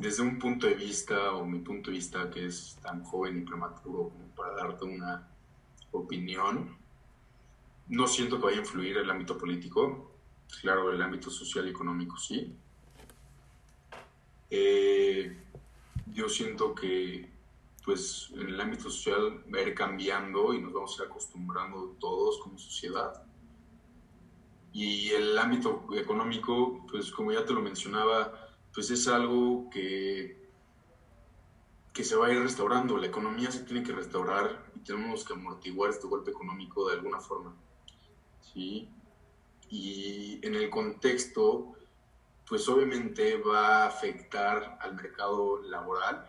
desde 0.00 0.22
un 0.22 0.38
punto 0.38 0.66
de 0.66 0.74
vista 0.74 1.32
o 1.34 1.44
mi 1.44 1.58
punto 1.58 1.90
de 1.90 1.96
vista 1.98 2.30
que 2.30 2.46
es 2.46 2.78
tan 2.82 3.04
joven 3.04 3.38
y 3.38 3.42
prematuro 3.42 4.08
como 4.08 4.26
para 4.34 4.54
darte 4.54 4.86
una 4.86 5.28
opinión, 5.92 6.74
no 7.88 8.06
siento 8.06 8.38
que 8.38 8.46
vaya 8.46 8.56
a 8.56 8.60
influir 8.60 8.96
el 8.96 9.10
ámbito 9.10 9.36
político, 9.36 10.10
claro, 10.62 10.90
el 10.90 11.02
ámbito 11.02 11.28
social 11.28 11.66
y 11.66 11.70
económico 11.70 12.16
sí. 12.16 12.56
Eh, 14.48 15.36
yo 16.06 16.30
siento 16.30 16.74
que 16.74 17.28
pues 17.84 18.30
en 18.34 18.48
el 18.48 18.60
ámbito 18.60 18.84
social 18.84 19.44
va 19.52 19.58
a 19.58 19.62
ir 19.62 19.74
cambiando 19.74 20.54
y 20.54 20.62
nos 20.62 20.72
vamos 20.72 20.98
a 20.98 21.02
ir 21.02 21.10
acostumbrando 21.10 21.96
todos 22.00 22.38
como 22.38 22.58
sociedad. 22.58 23.22
Y 24.72 25.10
el 25.10 25.36
ámbito 25.36 25.86
económico, 25.96 26.86
pues 26.90 27.10
como 27.10 27.32
ya 27.32 27.44
te 27.44 27.52
lo 27.52 27.60
mencionaba, 27.60 28.48
pues 28.72 28.90
es 28.90 29.08
algo 29.08 29.68
que, 29.70 30.48
que 31.92 32.04
se 32.04 32.16
va 32.16 32.26
a 32.26 32.32
ir 32.32 32.40
restaurando. 32.40 32.96
La 32.96 33.06
economía 33.06 33.50
se 33.50 33.64
tiene 33.64 33.82
que 33.82 33.92
restaurar 33.92 34.70
y 34.76 34.80
tenemos 34.80 35.24
que 35.24 35.32
amortiguar 35.32 35.90
este 35.90 36.06
golpe 36.06 36.30
económico 36.30 36.88
de 36.88 36.94
alguna 36.94 37.20
forma. 37.20 37.54
¿sí? 38.52 38.88
Y 39.68 40.44
en 40.46 40.54
el 40.54 40.70
contexto, 40.70 41.74
pues 42.48 42.68
obviamente 42.68 43.36
va 43.38 43.84
a 43.84 43.86
afectar 43.86 44.78
al 44.80 44.94
mercado 44.94 45.62
laboral, 45.62 46.26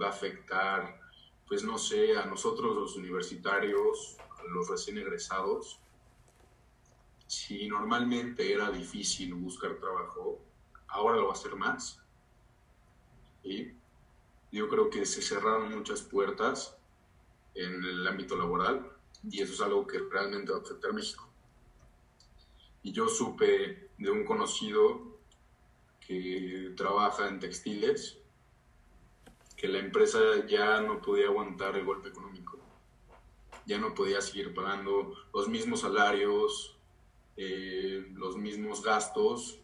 va 0.00 0.06
a 0.06 0.10
afectar, 0.10 1.00
pues 1.48 1.64
no 1.64 1.78
sé, 1.78 2.16
a 2.16 2.26
nosotros 2.26 2.76
los 2.76 2.96
universitarios, 2.96 4.16
a 4.38 4.44
los 4.44 4.68
recién 4.68 4.98
egresados. 4.98 5.80
Si 7.26 7.68
normalmente 7.68 8.52
era 8.52 8.70
difícil 8.70 9.34
buscar 9.34 9.76
trabajo, 9.76 10.40
ahora 10.88 11.16
lo 11.16 11.26
va 11.28 11.32
a 11.32 11.36
ser 11.36 11.56
más. 11.56 12.00
Y 13.42 13.72
yo 14.52 14.68
creo 14.68 14.90
que 14.90 15.04
se 15.06 15.22
cerraron 15.22 15.74
muchas 15.74 16.02
puertas 16.02 16.76
en 17.54 17.84
el 17.84 18.06
ámbito 18.06 18.36
laboral 18.36 18.90
y 19.28 19.42
eso 19.42 19.54
es 19.54 19.60
algo 19.60 19.86
que 19.86 19.98
realmente 19.98 20.52
va 20.52 20.58
a 20.58 20.62
afectar 20.62 20.90
a 20.90 20.94
México. 20.94 21.28
Y 22.82 22.92
yo 22.92 23.08
supe 23.08 23.90
de 23.98 24.10
un 24.10 24.24
conocido 24.24 25.18
que 26.06 26.72
trabaja 26.76 27.28
en 27.28 27.40
textiles 27.40 28.18
que 29.56 29.68
la 29.68 29.78
empresa 29.78 30.18
ya 30.46 30.80
no 30.80 31.00
podía 31.00 31.26
aguantar 31.26 31.76
el 31.76 31.84
golpe 31.84 32.10
económico, 32.10 32.58
ya 33.64 33.78
no 33.78 33.94
podía 33.94 34.20
seguir 34.20 34.54
pagando 34.54 35.14
los 35.32 35.48
mismos 35.48 35.80
salarios, 35.80 36.75
eh, 37.36 38.06
los 38.14 38.36
mismos 38.36 38.82
gastos 38.82 39.60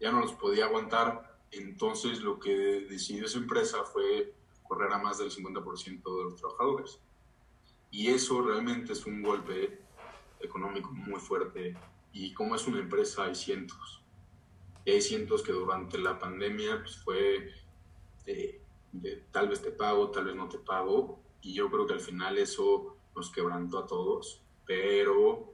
ya 0.00 0.10
no 0.10 0.20
los 0.20 0.32
podía 0.32 0.66
aguantar. 0.66 1.38
Entonces 1.50 2.20
lo 2.20 2.40
que 2.40 2.86
decidió 2.88 3.26
esa 3.26 3.38
empresa 3.38 3.84
fue 3.84 4.34
correr 4.62 4.92
a 4.92 4.98
más 4.98 5.18
del 5.18 5.30
50% 5.30 6.02
de 6.02 6.24
los 6.24 6.36
trabajadores. 6.36 6.98
Y 7.90 8.08
eso 8.08 8.40
realmente 8.40 8.94
es 8.94 9.04
un 9.04 9.22
golpe 9.22 9.78
económico 10.40 10.90
muy 10.92 11.20
fuerte. 11.20 11.76
Y 12.12 12.32
como 12.32 12.56
es 12.56 12.66
una 12.66 12.80
empresa, 12.80 13.24
hay 13.24 13.34
cientos. 13.34 14.02
Y 14.84 14.92
hay 14.92 15.02
cientos 15.02 15.42
que 15.42 15.52
durante 15.52 15.98
la 15.98 16.18
pandemia 16.18 16.80
pues, 16.80 16.96
fue 16.96 17.52
de, 18.24 18.60
tal 19.30 19.48
vez 19.48 19.62
te 19.62 19.70
pago, 19.70 20.10
tal 20.10 20.24
vez 20.24 20.34
no 20.34 20.48
te 20.48 20.58
pago. 20.58 21.20
Y 21.42 21.52
yo 21.52 21.70
creo 21.70 21.86
que 21.86 21.94
al 21.94 22.00
final 22.00 22.38
eso 22.38 22.96
nos 23.14 23.30
quebrantó 23.30 23.78
a 23.78 23.86
todos. 23.86 24.42
Pero 24.66 25.51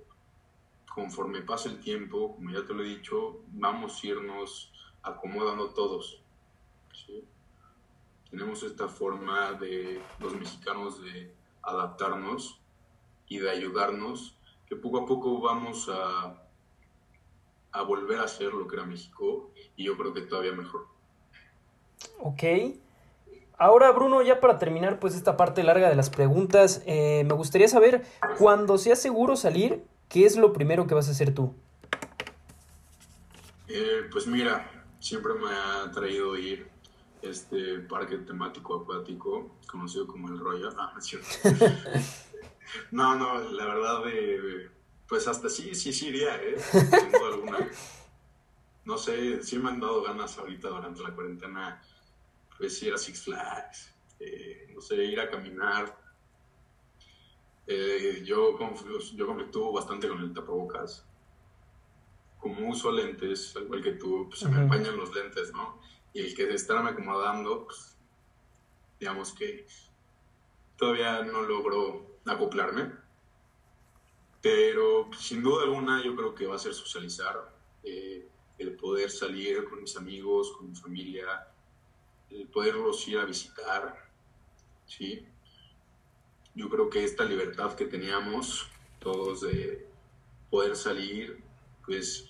conforme 0.99 1.43
pasa 1.43 1.69
el 1.69 1.79
tiempo, 1.79 2.35
como 2.35 2.51
ya 2.51 2.67
te 2.67 2.75
lo 2.75 2.83
he 2.83 2.89
dicho, 2.89 3.39
vamos 3.53 4.03
a 4.03 4.07
irnos 4.09 4.73
acomodando 5.01 5.69
todos. 5.69 6.21
Tenemos 8.29 8.65
esta 8.65 8.89
forma 8.89 9.53
de 9.53 10.01
los 10.19 10.35
mexicanos 10.35 11.01
de 11.01 11.33
adaptarnos 11.63 12.61
y 13.29 13.39
de 13.39 13.49
ayudarnos, 13.49 14.37
que 14.67 14.75
poco 14.75 14.99
a 14.99 15.07
poco 15.07 15.41
vamos 15.41 15.89
a, 15.89 16.43
a 17.71 17.83
volver 17.83 18.19
a 18.19 18.27
ser 18.27 18.53
lo 18.53 18.67
que 18.67 18.75
era 18.75 18.85
México 18.85 19.53
y 19.77 19.85
yo 19.85 19.97
creo 19.97 20.13
que 20.13 20.23
todavía 20.23 20.53
mejor. 20.53 20.89
Ok. 22.19 22.43
Ahora, 23.57 23.93
Bruno, 23.93 24.21
ya 24.23 24.41
para 24.41 24.59
terminar 24.59 24.99
pues 24.99 25.15
esta 25.15 25.37
parte 25.37 25.63
larga 25.63 25.89
de 25.89 25.95
las 25.95 26.11
preguntas, 26.11 26.83
eh, 26.87 27.23
me 27.25 27.35
gustaría 27.35 27.69
saber, 27.69 28.05
cuando 28.39 28.79
sea 28.79 28.97
seguro 28.97 29.37
salir, 29.37 29.85
¿qué 30.09 30.27
es 30.27 30.37
lo 30.37 30.53
primero 30.53 30.87
que 30.87 30.95
vas 30.95 31.09
a 31.09 31.13
hacer 31.13 31.35
tú? 31.35 31.55
Eh, 33.69 34.09
pues 34.11 34.27
mira, 34.27 34.71
siempre 34.99 35.35
me 35.35 35.51
ha 35.51 35.91
traído 35.91 36.37
ir 36.37 36.69
este 37.23 37.81
parque 37.81 38.19
temático 38.19 38.81
acuático 38.81 39.57
conocido 39.71 40.07
como 40.07 40.29
el 40.29 40.39
Royal. 40.39 40.75
Ah, 40.79 40.95
no, 42.91 43.15
no, 43.17 43.51
la 43.51 43.67
verdad, 43.67 44.05
de, 44.05 44.71
pues 45.09 45.27
hasta 45.29 45.49
sí, 45.49 45.75
sí, 45.75 45.93
sí 45.93 46.09
iría, 46.09 46.37
¿eh? 46.37 46.57
Sin 46.59 47.13
duda 47.13 47.29
alguna. 47.33 47.71
No 48.85 48.97
sé, 48.97 49.43
sí 49.43 49.59
me 49.59 49.71
han 49.71 49.81
dado 49.81 50.03
ganas 50.03 50.39
ahorita 50.39 50.69
durante 50.69 51.03
la 51.03 51.15
cuarentena, 51.15 51.83
pues 52.57 52.83
ir 52.83 52.95
a 52.95 52.99
Six 52.99 53.23
Flags, 53.25 53.93
eh, 54.21 54.71
no 54.75 54.81
sé, 54.81 54.97
ir 55.05 55.21
a 55.21 55.29
caminar, 55.29 55.95
eh, 57.71 58.23
yo, 58.25 58.59
yo 59.15 59.27
conflictúo 59.27 59.73
bastante 59.73 60.09
con 60.09 60.23
el 60.23 60.33
tapabocas. 60.33 61.05
Como 62.41 62.71
uso 62.71 62.91
lentes, 62.91 63.55
al 63.57 63.65
igual 63.65 63.83
que 63.83 63.93
tú, 63.93 64.27
pues, 64.29 64.41
se 64.41 64.49
me 64.49 64.63
empañan 64.63 64.97
los 64.97 65.15
lentes, 65.15 65.53
¿no? 65.53 65.79
Y 66.15 66.21
el 66.21 66.35
que 66.35 66.47
de 66.47 66.55
estarme 66.55 66.91
acomodando, 66.91 67.67
pues, 67.67 67.95
digamos 68.99 69.33
que 69.35 69.67
todavía 70.79 71.23
no 71.25 71.43
logro 71.43 72.19
acoplarme. 72.25 72.91
Pero 74.41 75.09
pues, 75.09 75.21
sin 75.21 75.43
duda 75.43 75.65
alguna 75.65 76.03
yo 76.03 76.17
creo 76.17 76.35
que 76.35 76.47
va 76.47 76.55
a 76.55 76.59
ser 76.59 76.73
socializar, 76.73 77.55
eh, 77.83 78.27
el 78.57 78.77
poder 78.77 79.11
salir 79.11 79.65
con 79.69 79.83
mis 79.83 79.95
amigos, 79.97 80.53
con 80.53 80.71
mi 80.71 80.75
familia, 80.75 81.49
el 82.31 82.49
poderlos 82.49 83.07
ir 83.09 83.19
a 83.19 83.25
visitar, 83.25 84.11
¿sí? 84.87 85.27
Yo 86.59 86.69
creo 86.69 86.91
que 86.91 87.05
esta 87.05 87.25
libertad 87.25 87.75
que 87.77 87.85
teníamos 87.85 88.69
todos 88.99 89.43
de 89.43 89.87
poder 90.51 90.75
salir, 90.75 91.41
pues 91.87 92.29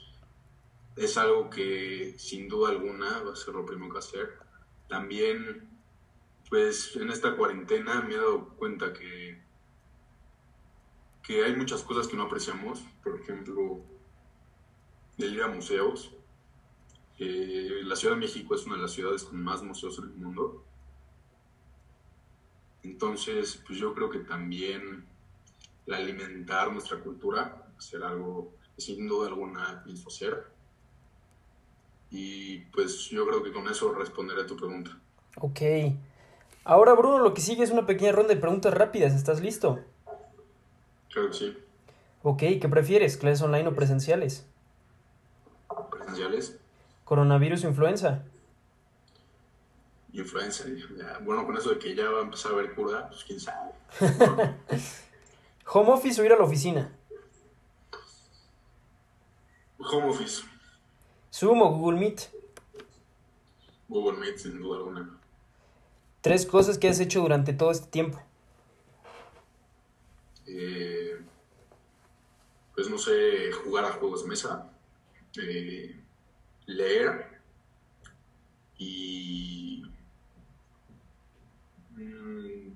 es 0.97 1.17
algo 1.17 1.49
que 1.49 2.15
sin 2.19 2.47
duda 2.47 2.69
alguna 2.69 3.23
va 3.23 3.33
a 3.33 3.37
ser 3.37 3.55
lo 3.55 3.65
primero 3.65 3.91
que 3.91 3.99
hacer. 3.99 4.39
También, 4.87 5.71
pues 6.51 6.95
en 6.97 7.09
esta 7.09 7.37
cuarentena 7.37 8.03
me 8.03 8.15
he 8.15 8.17
dado 8.19 8.51
cuenta 8.51 8.93
que, 8.93 9.41
que 11.23 11.45
hay 11.45 11.57
muchas 11.57 11.83
cosas 11.83 12.07
que 12.07 12.17
no 12.19 12.25
apreciamos, 12.25 12.81
por 13.03 13.19
ejemplo, 13.19 13.81
el 15.17 15.35
ir 15.35 15.43
a 15.43 15.49
museos. 15.49 16.13
Eh, 17.19 17.81
la 17.83 17.97
Ciudad 17.97 18.15
de 18.15 18.21
México 18.21 18.55
es 18.55 18.67
una 18.67 18.77
de 18.77 18.83
las 18.83 18.93
ciudades 18.93 19.25
con 19.25 19.43
más 19.43 19.63
museos 19.63 19.99
en 19.99 20.05
el 20.05 20.17
mundo 20.17 20.68
entonces, 22.83 23.63
pues 23.67 23.79
yo 23.79 23.95
creo 23.95 24.11
que 24.11 24.21
también 24.21 25.05
el 25.87 25.95
alimentar 25.95 26.73
nuestra 26.73 26.99
cultura 26.99 27.67
ser 27.79 28.03
algo 28.03 28.53
que 28.75 28.83
sin 28.83 29.09
duda 29.09 29.29
alguna 29.29 29.83
pienso 29.85 30.09
hacer. 30.09 30.47
Y 32.11 32.59
pues 32.73 33.09
yo 33.11 33.27
creo 33.27 33.43
que 33.43 33.53
con 33.53 33.69
eso 33.69 33.93
responderé 33.93 34.43
a 34.43 34.47
tu 34.47 34.57
pregunta. 34.57 34.99
Ok. 35.37 35.61
Ahora, 36.65 36.95
Bruno, 36.95 37.19
lo 37.19 37.35
que 37.35 37.41
sigue 37.41 37.63
es 37.63 37.71
una 37.71 37.87
pequeña 37.87 38.13
ronda 38.13 38.35
de 38.35 38.41
preguntas 38.41 38.75
rápidas. 38.75 39.15
¿Estás 39.15 39.41
listo? 39.41 39.81
Creo 41.11 41.29
que 41.29 41.35
sí. 41.35 41.59
Ok, 42.23 42.41
¿qué 42.61 42.69
prefieres? 42.69 43.17
¿Clases 43.17 43.43
online 43.43 43.69
o 43.69 43.75
presenciales? 43.75 44.47
Presenciales. 45.91 46.59
¿Coronavirus 47.05 47.65
o 47.65 47.69
influenza? 47.69 48.25
Influencer. 50.13 50.77
Bueno, 51.23 51.45
con 51.45 51.57
eso 51.57 51.71
de 51.71 51.79
que 51.79 51.95
ya 51.95 52.09
va 52.09 52.21
a 52.21 52.23
empezar 52.23 52.53
a 52.53 52.57
ver 52.57 52.75
cura, 52.75 53.09
pues 53.09 53.25
quién 53.25 53.41
sabe. 53.41 53.73
¿Home 55.73 55.93
office 55.93 56.21
o 56.21 56.25
ir 56.25 56.33
a 56.33 56.37
la 56.37 56.45
oficina? 56.45 56.97
Home 59.79 60.09
office. 60.09 60.43
¿Zoom 61.33 61.63
o 61.63 61.71
Google 61.71 62.01
Meet? 62.01 62.21
Google 63.89 64.19
Meet, 64.19 64.39
sin 64.39 64.59
duda 64.61 64.79
alguna. 64.79 65.19
Tres 66.21 66.47
cosas 66.47 66.79
que 66.79 66.89
has 66.89 67.01
hecho 67.01 67.21
durante 67.21 67.53
todo 67.53 67.71
este 67.71 67.87
tiempo. 67.89 68.21
Eh, 70.47 71.19
pues 72.75 72.89
no 72.89 72.99
sé, 72.99 73.53
jugar 73.53 73.85
a 73.85 73.93
juegos 73.93 74.23
de 74.23 74.29
mesa, 74.29 74.73
eh, 75.41 76.01
leer 76.67 77.41
y... 78.79 79.85
Mm, 81.99 82.69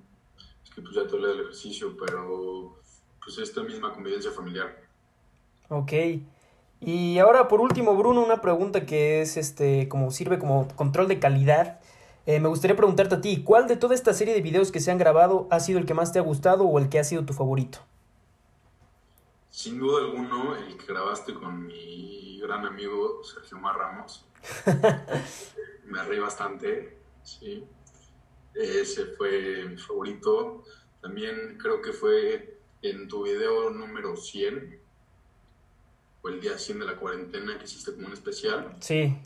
es 0.65 0.71
que 0.75 0.83
pues 0.83 0.95
ya 0.95 1.07
te 1.07 1.15
hablé 1.15 1.29
del 1.29 1.41
ejercicio, 1.41 1.97
pero 1.97 2.77
pues 3.23 3.39
esta 3.39 3.63
misma 3.63 3.93
convivencia 3.93 4.33
familiar. 4.33 4.77
Ok. 5.69 5.93
Y 6.81 7.19
ahora 7.19 7.47
por 7.47 7.61
último, 7.61 7.97
Bruno, 7.97 8.25
una 8.25 8.41
pregunta 8.41 8.85
que 8.85 9.23
es 9.23 9.37
este, 9.37 9.89
como 9.89 10.11
sirve 10.11 10.39
como 10.39 10.67
control 10.75 11.07
de 11.07 11.21
calidad. 11.21 11.81
Eh, 12.27 12.41
me 12.41 12.49
gustaría 12.49 12.77
preguntarte 12.77 13.17
a 13.17 13.21
ti, 13.21 13.43
¿cuál 13.43 13.69
de 13.69 13.77
toda 13.77 13.95
esta 13.95 14.13
serie 14.13 14.35
de 14.35 14.43
videos 14.43 14.73
que 14.73 14.81
se 14.81 14.91
han 14.91 14.99
grabado 14.99 15.47
ha 15.51 15.61
sido 15.61 15.79
el 15.79 15.87
que 15.87 15.95
más 15.95 16.13
te 16.13 16.19
ha 16.19 16.23
gustado 16.23 16.65
o 16.65 16.79
el 16.79 16.89
que 16.89 16.99
ha 16.99 17.05
sido 17.05 17.25
tu 17.25 17.33
favorito? 17.33 17.79
Sin 19.51 19.79
duda 19.79 20.01
alguno, 20.01 20.57
el 20.57 20.77
que 20.77 20.87
grabaste 20.87 21.35
con 21.35 21.67
mi 21.67 22.41
gran 22.41 22.65
amigo 22.65 23.23
Sergio 23.23 23.59
Mar 23.59 23.77
Ramos. 23.77 24.25
me 25.85 26.03
reí 26.05 26.19
bastante, 26.19 26.97
sí. 27.23 27.65
Ese 28.55 29.07
fue 29.07 29.65
mi 29.69 29.77
favorito. 29.77 30.65
También 31.01 31.59
creo 31.59 31.81
que 31.81 31.93
fue 31.93 32.61
en 32.83 33.09
tu 33.09 33.25
video 33.25 33.71
número 33.71 34.17
100, 34.17 34.81
o 36.23 36.29
el 36.29 36.41
día 36.41 36.59
100 36.59 36.81
de 36.81 36.85
la 36.85 36.97
cuarentena 36.97 37.59
que 37.59 37.65
hiciste 37.65 37.95
como 37.95 38.07
un 38.07 38.13
especial. 38.13 38.77
Sí. 38.81 39.17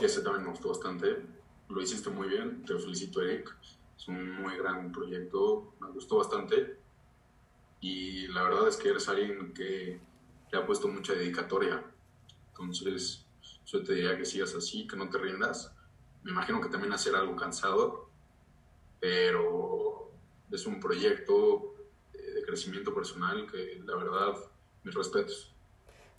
Y 0.00 0.04
ese 0.04 0.22
también 0.22 0.44
me 0.44 0.50
gustó 0.50 0.68
bastante. 0.68 1.22
Lo 1.68 1.80
hiciste 1.80 2.10
muy 2.10 2.28
bien, 2.28 2.64
te 2.64 2.78
felicito 2.78 3.22
Eric. 3.22 3.54
Es 3.96 4.08
un 4.08 4.30
muy 4.42 4.56
gran 4.56 4.92
proyecto, 4.92 5.74
me 5.80 5.90
gustó 5.90 6.18
bastante. 6.18 6.78
Y 7.80 8.28
la 8.28 8.42
verdad 8.44 8.68
es 8.68 8.76
que 8.76 8.90
eres 8.90 9.08
alguien 9.08 9.52
que 9.52 10.00
le 10.50 10.58
ha 10.58 10.66
puesto 10.66 10.88
mucha 10.88 11.12
dedicatoria. 11.12 11.84
Entonces, 12.48 13.24
yo 13.66 13.82
te 13.82 13.94
diría 13.94 14.16
que 14.16 14.24
sigas 14.24 14.54
así, 14.54 14.86
que 14.86 14.96
no 14.96 15.08
te 15.08 15.18
rindas. 15.18 15.72
Me 16.26 16.32
imagino 16.32 16.60
que 16.60 16.68
también 16.68 16.92
hacer 16.92 17.14
algo 17.14 17.36
cansado, 17.36 18.08
pero 18.98 20.10
es 20.50 20.66
un 20.66 20.80
proyecto 20.80 21.76
de 22.12 22.42
crecimiento 22.42 22.92
personal 22.92 23.46
que 23.48 23.80
la 23.86 23.94
verdad 23.94 24.34
mis 24.82 24.92
respetos. 24.92 25.54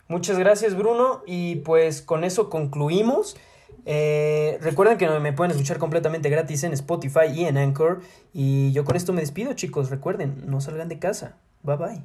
Muchas 0.06 0.38
gracias 0.38 0.74
Bruno 0.74 1.22
y 1.26 1.56
pues 1.56 2.00
con 2.00 2.24
eso 2.24 2.48
concluimos. 2.48 3.36
Eh, 3.84 4.58
recuerden 4.62 4.96
que 4.96 5.06
me 5.20 5.34
pueden 5.34 5.50
escuchar 5.50 5.76
completamente 5.76 6.30
gratis 6.30 6.64
en 6.64 6.72
Spotify 6.72 7.26
y 7.30 7.44
en 7.44 7.58
Anchor. 7.58 8.00
Y 8.32 8.72
yo 8.72 8.86
con 8.86 8.96
esto 8.96 9.12
me 9.12 9.20
despido 9.20 9.52
chicos. 9.52 9.90
Recuerden, 9.90 10.44
no 10.46 10.62
salgan 10.62 10.88
de 10.88 10.98
casa. 10.98 11.36
Bye 11.62 11.76
bye. 11.76 12.02